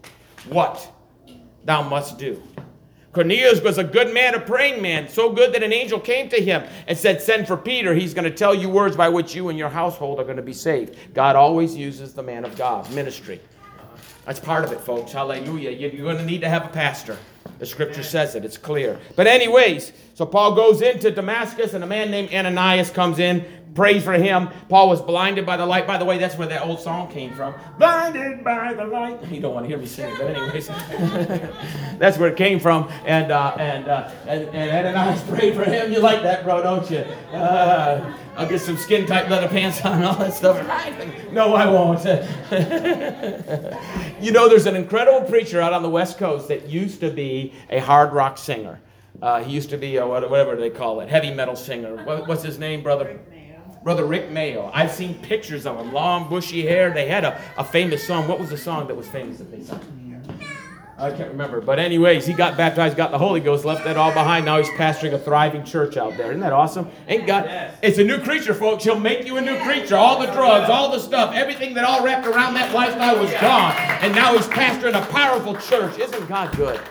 [0.47, 0.91] what
[1.65, 2.41] thou must do.
[3.11, 6.39] Cornelius was a good man, a praying man, so good that an angel came to
[6.39, 7.95] him and said, Send for Peter.
[7.95, 10.43] He's going to tell you words by which you and your household are going to
[10.43, 10.95] be saved.
[11.15, 13.41] God always uses the man of God, ministry.
[14.25, 15.11] That's part of it, folks.
[15.11, 15.71] Hallelujah.
[15.71, 17.17] You're going to need to have a pastor.
[17.57, 18.99] The scripture says it, it's clear.
[19.15, 23.43] But, anyways, so Paul goes into Damascus, and a man named Ananias comes in
[23.75, 24.49] prays for him.
[24.67, 25.87] Paul was blinded by the light.
[25.87, 27.53] By the way, that's where that old song came from.
[27.77, 29.19] Blinded by the light.
[29.29, 30.67] You don't want to hear me sing it, but anyways,
[31.97, 32.91] that's where it came from.
[33.05, 35.93] And uh, and, uh, and and Ananias prayed for him.
[35.93, 36.99] You like that, bro, don't you?
[37.31, 40.57] Uh, I'll get some skin tight leather pants on all that stuff.
[41.31, 42.03] No, I won't.
[44.19, 47.53] you know, there's an incredible preacher out on the West Coast that used to be
[47.69, 48.79] a hard rock singer.
[49.21, 52.03] Uh, he used to be a whatever they call it, heavy metal singer.
[52.03, 53.19] What, what's his name, brother?
[53.83, 54.69] Brother Rick Mayo.
[54.73, 56.91] I've seen pictures of him, long, bushy hair.
[56.91, 58.27] They had a, a famous song.
[58.27, 59.79] What was the song that was famous that they sang?
[60.97, 61.61] I can't remember.
[61.61, 64.45] But, anyways, he got baptized, got the Holy Ghost, left that all behind.
[64.45, 66.31] Now he's pastoring a thriving church out there.
[66.31, 66.89] Isn't that awesome?
[67.07, 67.49] Ain't God?
[67.81, 68.83] It's a new creature, folks.
[68.83, 69.95] He'll make you a new creature.
[69.95, 73.73] All the drugs, all the stuff, everything that all wrapped around that lifestyle was gone.
[74.01, 75.97] And now he's pastoring a powerful church.
[75.97, 76.81] Isn't God good?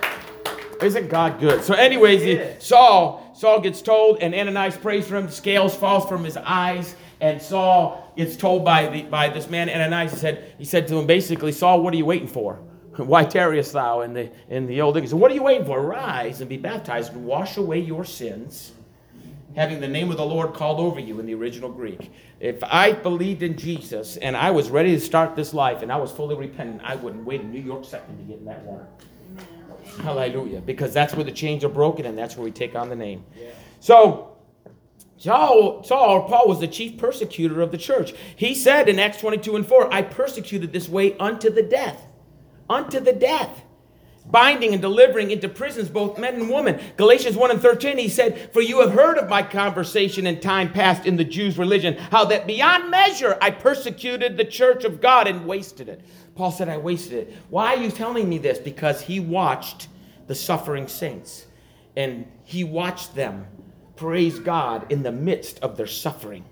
[0.80, 1.62] Isn't God good?
[1.62, 5.30] So, anyways, he, Saul, Saul gets told, and Ananias prays for him.
[5.30, 10.10] Scales falls from his eyes, and Saul gets told by the by this man Ananias.
[10.10, 12.54] He said, he said to him basically, Saul, what are you waiting for?
[12.96, 15.10] Why tarriest thou in the in the old English?
[15.10, 15.80] So what are you waiting for?
[15.80, 18.72] Rise and be baptized and wash away your sins,
[19.54, 22.10] having the name of the Lord called over you in the original Greek.
[22.40, 25.96] If I believed in Jesus and I was ready to start this life and I
[25.96, 28.88] was fully repentant, I wouldn't wait a New York second to get in that water.
[30.02, 30.60] Hallelujah.
[30.60, 33.24] Because that's where the chains are broken and that's where we take on the name.
[33.36, 33.50] Yeah.
[33.80, 34.36] So,
[35.18, 38.14] Saul, Saul, Paul was the chief persecutor of the church.
[38.36, 42.06] He said in Acts 22 and 4, I persecuted this way unto the death.
[42.70, 43.62] Unto the death.
[44.30, 46.78] Binding and delivering into prisons both men and women.
[46.98, 50.70] Galatians 1 and 13, he said, For you have heard of my conversation in time
[50.70, 55.26] past in the Jews' religion, how that beyond measure I persecuted the church of God
[55.26, 56.02] and wasted it.
[56.38, 57.34] Paul said, I wasted it.
[57.50, 58.58] Why are you telling me this?
[58.58, 59.88] Because he watched
[60.28, 61.46] the suffering saints
[61.96, 63.48] and he watched them
[63.96, 66.44] praise God in the midst of their suffering.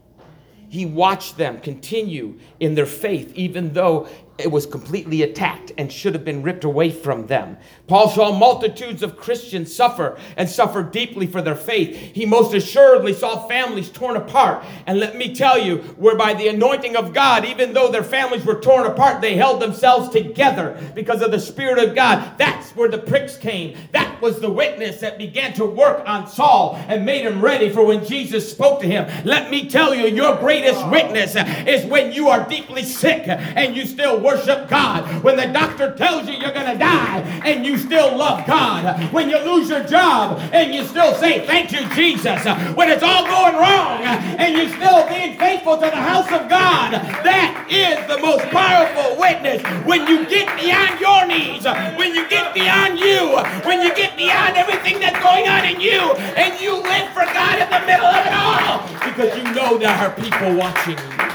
[0.69, 4.09] He watched them continue in their faith, even though
[4.39, 7.57] it was completely attacked and should have been ripped away from them.
[7.87, 11.97] Paul saw multitudes of Christians suffer and suffer deeply for their faith.
[11.97, 14.65] He most assuredly saw families torn apart.
[14.87, 18.61] And let me tell you, whereby the anointing of God, even though their families were
[18.61, 22.37] torn apart, they held themselves together because of the Spirit of God.
[22.39, 23.77] That's where the pricks came.
[23.93, 27.85] That was the witness that began to work on Saul and made him ready for
[27.85, 29.09] when Jesus spoke to him.
[29.25, 33.87] Let me tell you, your greatest witness is when you are deeply sick and you
[33.87, 35.23] still worship God.
[35.23, 39.13] When the doctor tells you you're going to die and you still love God.
[39.13, 42.45] When you lose your job and you still say, Thank you, Jesus.
[42.75, 46.93] When it's all going wrong and you're still being faithful to the house of God,
[47.23, 49.63] that is the most powerful witness.
[49.87, 51.65] When you get beyond your needs,
[51.97, 56.01] when you get beyond you, when you get beyond everything that's going on in you,
[56.35, 59.95] and you live for God in the middle of it all, because you know there
[59.95, 61.27] are people watching you.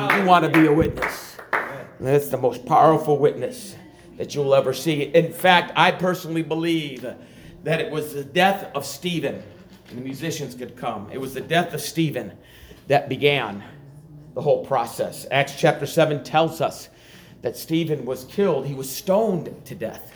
[0.00, 1.33] And you want to be a witness.
[2.00, 3.76] That's the most powerful witness
[4.16, 5.02] that you'll ever see.
[5.02, 7.06] In fact, I personally believe
[7.62, 9.42] that it was the death of Stephen,
[9.88, 11.08] and the musicians could come.
[11.12, 12.32] It was the death of Stephen
[12.88, 13.62] that began
[14.34, 15.26] the whole process.
[15.30, 16.88] Acts chapter 7 tells us
[17.42, 20.12] that Stephen was killed, he was stoned to death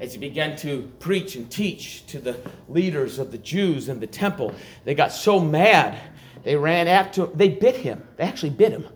[0.00, 2.36] as he began to preach and teach to the
[2.68, 4.52] leaders of the Jews in the temple.
[4.84, 5.96] They got so mad,
[6.42, 7.30] they ran after him.
[7.34, 8.02] They bit him.
[8.16, 8.88] They actually bit him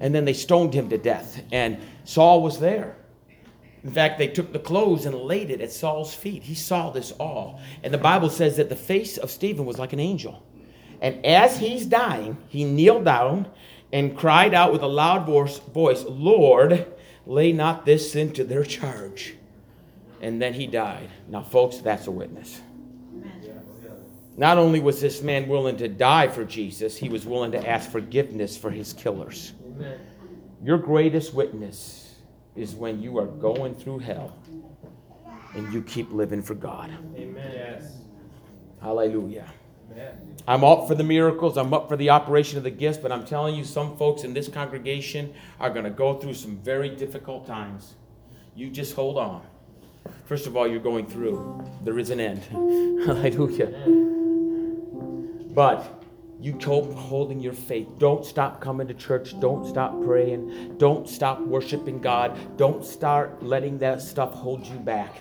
[0.00, 1.42] and then they stoned him to death.
[1.52, 2.96] And Saul was there.
[3.84, 6.42] In fact, they took the clothes and laid it at Saul's feet.
[6.42, 7.60] He saw this all.
[7.82, 10.42] And the Bible says that the face of Stephen was like an angel.
[11.00, 13.48] And as he's dying, he kneeled down
[13.92, 16.92] and cried out with a loud voice, Lord,
[17.24, 19.36] lay not this sin to their charge.
[20.20, 21.08] And then he died.
[21.28, 22.60] Now, folks, that's a witness.
[24.36, 27.90] Not only was this man willing to die for Jesus, he was willing to ask
[27.90, 29.52] forgiveness for his killers.
[29.78, 30.00] Amen.
[30.62, 32.16] Your greatest witness
[32.56, 34.36] is when you are going through hell
[35.54, 36.90] and you keep living for God.
[37.16, 37.52] Amen.
[37.52, 37.98] Yes.
[38.82, 39.46] Hallelujah.
[39.92, 40.36] Amen.
[40.46, 41.56] I'm up for the miracles.
[41.56, 44.34] I'm up for the operation of the gifts, but I'm telling you, some folks in
[44.34, 47.94] this congregation are going to go through some very difficult times.
[48.56, 49.42] You just hold on.
[50.24, 51.64] First of all, you're going through.
[51.84, 52.42] There is an end.
[53.06, 53.66] Hallelujah.
[55.54, 55.97] But
[56.40, 57.88] you keep holding your faith.
[57.98, 59.38] Don't stop coming to church.
[59.40, 60.78] Don't stop praying.
[60.78, 62.56] Don't stop worshiping God.
[62.56, 65.16] Don't start letting that stuff hold you back.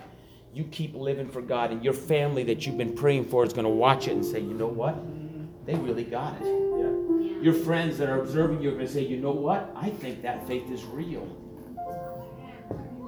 [0.54, 3.66] You keep living for God, and your family that you've been praying for is going
[3.66, 4.96] to watch it and say, you know what?
[5.66, 6.46] They really got it.
[6.46, 7.42] Yeah.
[7.42, 9.72] Your friends that are observing you are going to say, you know what?
[9.76, 11.28] I think that faith is real.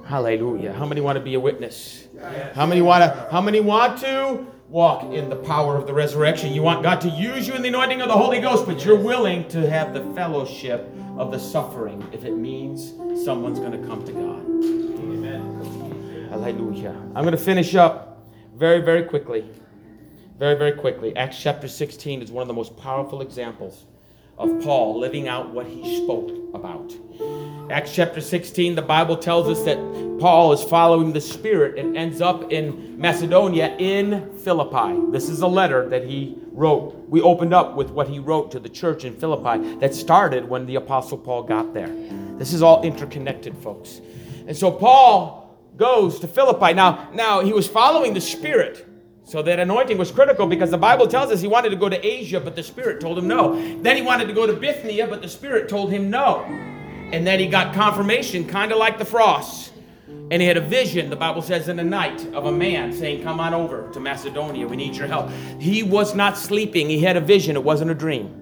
[0.04, 0.72] Hallelujah.
[0.72, 2.08] How many want to be a witness?
[2.54, 3.28] How many want to?
[3.30, 4.46] How many want to?
[4.70, 6.54] Walk in the power of the resurrection.
[6.54, 8.96] You want God to use you in the anointing of the Holy Ghost, but you're
[8.96, 12.92] willing to have the fellowship of the suffering if it means
[13.24, 14.46] someone's going to come to God.
[15.00, 16.28] Amen.
[16.30, 16.90] Hallelujah.
[17.16, 18.22] I'm going to finish up
[18.54, 19.44] very, very quickly.
[20.38, 21.16] Very, very quickly.
[21.16, 23.86] Acts chapter 16 is one of the most powerful examples
[24.38, 26.92] of Paul living out what he spoke about.
[27.70, 29.76] Acts chapter 16, the Bible tells us that
[30.18, 35.00] Paul is following the Spirit and ends up in Macedonia in Philippi.
[35.12, 36.96] This is a letter that he wrote.
[37.08, 40.66] We opened up with what he wrote to the church in Philippi that started when
[40.66, 41.94] the Apostle Paul got there.
[42.38, 44.00] This is all interconnected, folks.
[44.48, 46.74] And so Paul goes to Philippi.
[46.74, 48.84] Now, now he was following the Spirit.
[49.22, 52.04] So that anointing was critical because the Bible tells us he wanted to go to
[52.04, 53.54] Asia, but the Spirit told him no.
[53.80, 56.44] Then he wanted to go to Bithynia, but the Spirit told him no.
[57.12, 59.72] And then he got confirmation, kind of like the frost.
[60.30, 63.24] And he had a vision, the Bible says, in the night of a man saying,
[63.24, 64.66] Come on over to Macedonia.
[64.66, 65.30] We need your help.
[65.58, 66.88] He was not sleeping.
[66.88, 67.56] He had a vision.
[67.56, 68.36] It wasn't a dream.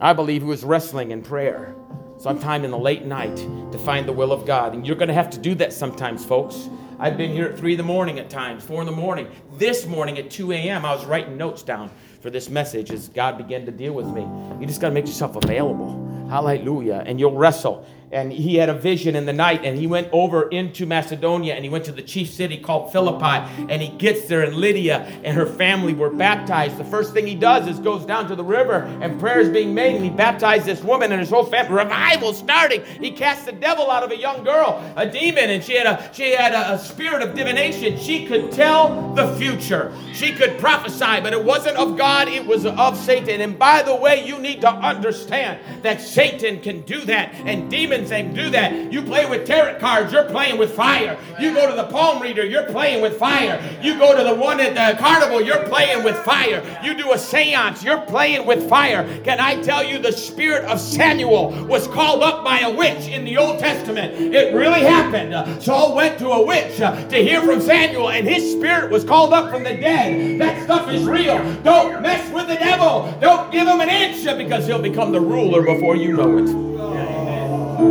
[0.00, 1.74] I believe he was wrestling in prayer
[2.18, 3.36] sometime in the late night
[3.72, 4.74] to find the will of God.
[4.74, 6.68] And you're going to have to do that sometimes, folks.
[6.98, 9.28] I've been here at 3 in the morning at times, 4 in the morning.
[9.54, 11.90] This morning at 2 a.m., I was writing notes down
[12.20, 14.22] for this message as God began to deal with me.
[14.60, 16.23] You just got to make yourself available.
[16.34, 17.04] Hallelujah.
[17.06, 20.48] And you'll wrestle and he had a vision in the night and he went over
[20.48, 24.42] into Macedonia and he went to the chief city called Philippi and he gets there
[24.42, 26.78] and Lydia and her family were baptized.
[26.78, 29.74] The first thing he does is goes down to the river and prayer is being
[29.74, 31.74] made and he baptized this woman and his whole family.
[31.74, 32.84] Revival starting.
[33.00, 36.10] He cast the devil out of a young girl, a demon, and she had a
[36.14, 37.98] she had a, a spirit of divination.
[37.98, 39.92] She could tell the future.
[40.12, 43.40] She could prophesy, but it wasn't of God, it was of Satan.
[43.40, 48.10] And by the way, you need to understand that Satan can do that and demons
[48.10, 48.92] can do that.
[48.92, 51.18] You play with tarot cards, you're playing with fire.
[51.40, 53.60] You go to the palm reader, you're playing with fire.
[53.82, 56.62] You go to the one at the carnival, you're playing with fire.
[56.82, 59.04] You do a seance, you're playing with fire.
[59.22, 63.24] Can I tell you the spirit of Samuel was called up by a witch in
[63.24, 64.14] the Old Testament?
[64.34, 65.62] It really happened.
[65.62, 69.32] Saul went to a witch uh, to hear from Samuel, and his spirit was called
[69.32, 70.40] up from the dead.
[70.40, 71.38] That stuff is real.
[71.62, 73.16] Don't mess with the devil.
[73.20, 76.46] Don't give him an inch because he'll become the ruler before you know it.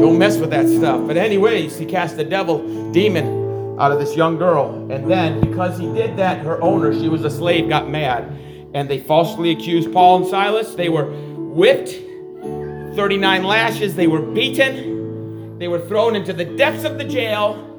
[0.01, 1.05] Don't mess with that stuff.
[1.07, 4.91] But, anyways, he cast the devil, demon, out of this young girl.
[4.91, 8.23] And then, because he did that, her owner, she was a slave, got mad.
[8.73, 10.75] And they falsely accused Paul and Silas.
[10.75, 11.89] They were whipped,
[12.95, 13.95] 39 lashes.
[13.95, 15.57] They were beaten.
[15.59, 17.69] They were thrown into the depths of the jail.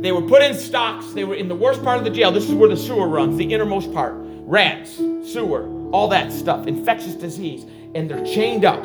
[0.00, 1.12] They were put in stocks.
[1.12, 2.32] They were in the worst part of the jail.
[2.32, 4.14] This is where the sewer runs, the innermost part.
[4.16, 7.64] Rats, sewer, all that stuff, infectious disease.
[7.94, 8.82] And they're chained up.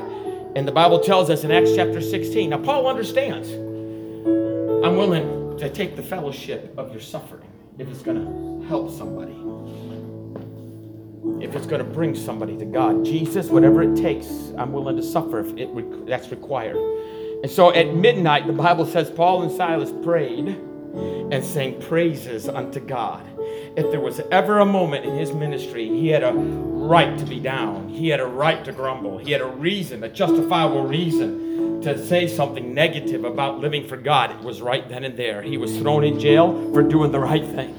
[0.58, 2.50] And the Bible tells us in Acts chapter 16.
[2.50, 3.48] Now, Paul understands.
[3.52, 7.48] I'm willing to take the fellowship of your suffering
[7.78, 9.34] if it's going to help somebody,
[11.46, 13.06] if it's going to bring somebody to God.
[13.06, 14.26] Jesus, whatever it takes,
[14.58, 16.78] I'm willing to suffer if it, that's required.
[17.44, 20.60] And so at midnight, the Bible says Paul and Silas prayed
[21.32, 23.26] and sang praises unto God.
[23.76, 27.40] If there was ever a moment in his ministry, he had a right to be
[27.40, 27.90] down.
[27.90, 29.18] He had a right to grumble.
[29.18, 34.32] He had a reason, a justifiable reason to say something negative about living for God.
[34.32, 35.42] It was right then and there.
[35.42, 37.76] He was thrown in jail for doing the right thing.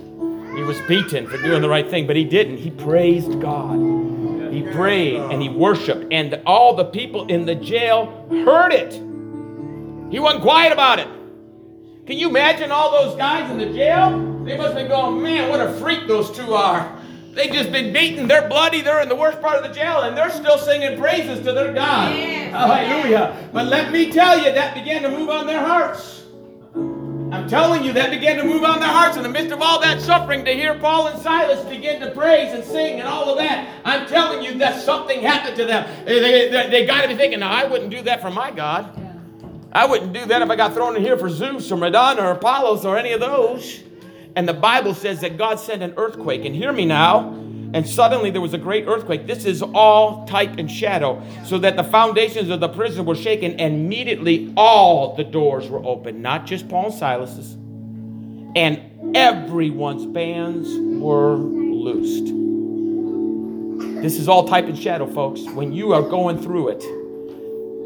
[0.57, 2.59] He was beaten for doing the right thing, but he didn't.
[2.59, 3.79] He praised God.
[4.53, 8.93] He prayed and he worshiped, and all the people in the jail heard it.
[10.11, 11.09] He wasn't quiet about it.
[12.09, 14.19] Can you imagine all those guys in the jail?
[14.43, 16.99] They must have been going, man, what a freak those two are.
[17.33, 18.27] They just been beaten.
[18.27, 18.81] They're bloody.
[18.81, 21.75] They're in the worst part of the jail, and they're still singing praises to their
[21.75, 22.17] God.
[22.17, 22.51] Yes.
[22.53, 23.51] Hallelujah.
[23.53, 26.25] But let me tell you, that began to move on their hearts.
[26.75, 29.79] I'm telling you, that began to move on their hearts in the midst of all
[29.83, 33.37] that suffering to hear Paul and Silas begin to praise and sing and all of
[33.37, 33.69] that.
[33.85, 36.07] I'm telling you that something happened to them.
[36.07, 38.99] They, they, they got to be thinking, now, I wouldn't do that for my God.
[39.79, 42.33] I wouldn't do that if I got thrown in here for Zeus or Madonna or
[42.33, 43.81] Apollos or any of those.
[44.35, 46.45] And the Bible says that God sent an earthquake.
[46.45, 47.31] And hear me now.
[47.73, 49.29] And suddenly there was a great earthquake.
[49.29, 51.23] This is all type and shadow.
[51.45, 53.53] So that the foundations of the prison were shaken.
[53.53, 57.53] And immediately all the doors were open, not just Paul and Silas's.
[58.57, 60.69] And everyone's bands
[61.01, 62.35] were loosed.
[64.03, 65.43] This is all type and shadow, folks.
[65.43, 66.98] When you are going through it,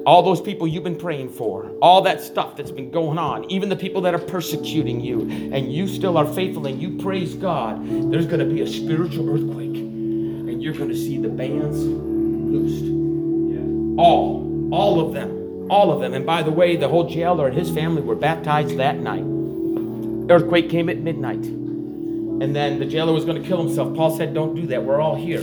[0.05, 3.69] all those people you've been praying for, all that stuff that's been going on, even
[3.69, 5.21] the people that are persecuting you,
[5.53, 9.29] and you still are faithful and you praise God, there's going to be a spiritual
[9.31, 12.85] earthquake, and you're going to see the bands loosed.
[13.99, 16.15] All, all of them, all of them.
[16.15, 19.25] And by the way, the whole jailer and his family were baptized that night.
[20.31, 21.45] Earthquake came at midnight.
[21.45, 23.95] And then the jailer was going to kill himself.
[23.95, 24.83] Paul said, Don't do that.
[24.83, 25.43] We're all here.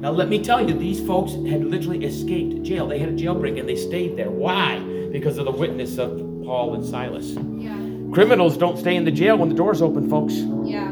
[0.00, 2.86] Now, let me tell you, these folks had literally escaped jail.
[2.86, 4.30] They had a jailbreak and they stayed there.
[4.30, 4.78] Why?
[5.10, 6.10] Because of the witness of
[6.44, 7.30] Paul and Silas.
[7.56, 7.76] Yeah.
[8.12, 10.34] Criminals don't stay in the jail when the doors open, folks.
[10.64, 10.86] Yeah.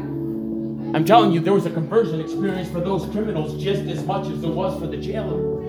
[0.93, 4.41] I'm telling you, there was a conversion experience for those criminals just as much as
[4.41, 5.61] there was for the jailer.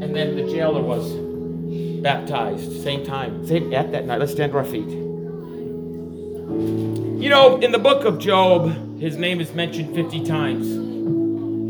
[0.00, 1.12] And then the jailer was
[2.02, 4.20] baptized, same time, same at that night.
[4.20, 4.88] Let's stand to our feet.
[7.20, 10.85] You know, in the book of Job, his name is mentioned 50 times.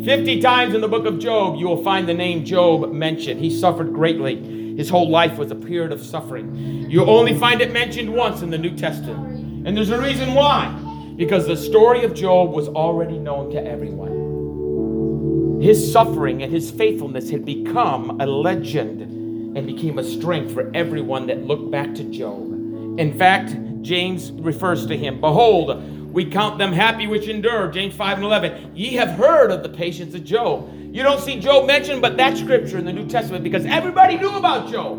[0.06, 3.40] 50 times in the book of Job, you will find the name Job mentioned.
[3.40, 4.76] He suffered greatly.
[4.76, 6.54] His whole life was a period of suffering.
[6.88, 9.66] You only find it mentioned once in the New Testament.
[9.66, 10.68] And there's a reason why.
[11.16, 15.60] Because the story of Job was already known to everyone.
[15.60, 19.02] His suffering and his faithfulness had become a legend
[19.56, 22.52] and became a strength for everyone that looked back to Job.
[23.00, 25.82] In fact, James refers to him Behold,
[26.16, 27.68] we count them happy which endure.
[27.68, 28.74] James 5 and 11.
[28.74, 30.72] Ye have heard of the patience of Job.
[30.90, 34.30] You don't see Job mentioned, but that scripture in the New Testament because everybody knew
[34.30, 34.98] about Job.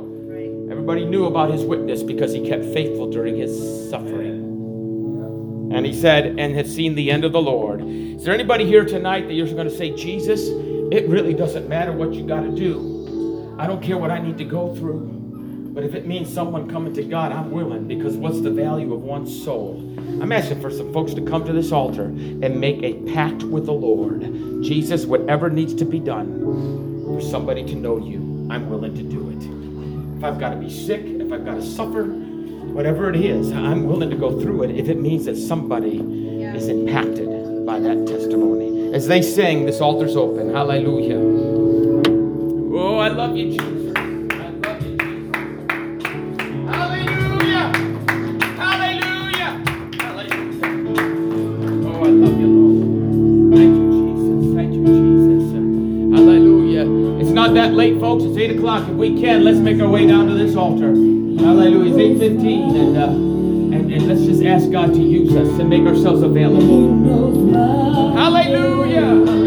[0.70, 5.72] Everybody knew about his witness because he kept faithful during his suffering.
[5.74, 7.82] And he said, and has seen the end of the Lord.
[7.82, 10.49] Is there anybody here tonight that you're going to say, Jesus,
[10.91, 13.55] it really doesn't matter what you got to do.
[13.57, 15.16] I don't care what I need to go through.
[15.74, 19.01] But if it means someone coming to God, I'm willing because what's the value of
[19.01, 19.82] one soul?
[20.22, 23.65] I'm asking for some folks to come to this altar and make a pact with
[23.65, 24.22] the Lord.
[24.63, 29.30] Jesus, whatever needs to be done for somebody to know you, I'm willing to do
[29.30, 30.18] it.
[30.18, 33.86] If I've got to be sick, if I've got to suffer, whatever it is, I'm
[33.86, 36.55] willing to go through it if it means that somebody yeah.
[36.55, 38.93] is impacted by that testimony.
[38.93, 40.53] As they sing, this altar's open.
[40.53, 41.20] Hallelujah.
[42.80, 43.77] Oh, I love you, Jesus.
[58.68, 58.89] O'clock.
[58.89, 60.88] If we can, let's make our way down to this altar.
[60.88, 61.95] Hallelujah.
[61.97, 65.84] It's 8.15 and, uh, and, and let's just ask God to use us and make
[65.84, 67.53] ourselves available.
[68.13, 69.47] Hallelujah.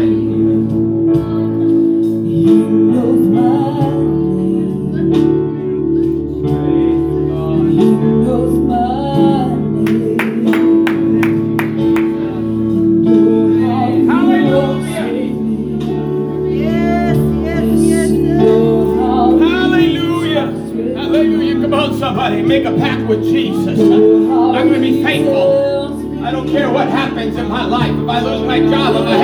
[28.71, 29.20] Job, if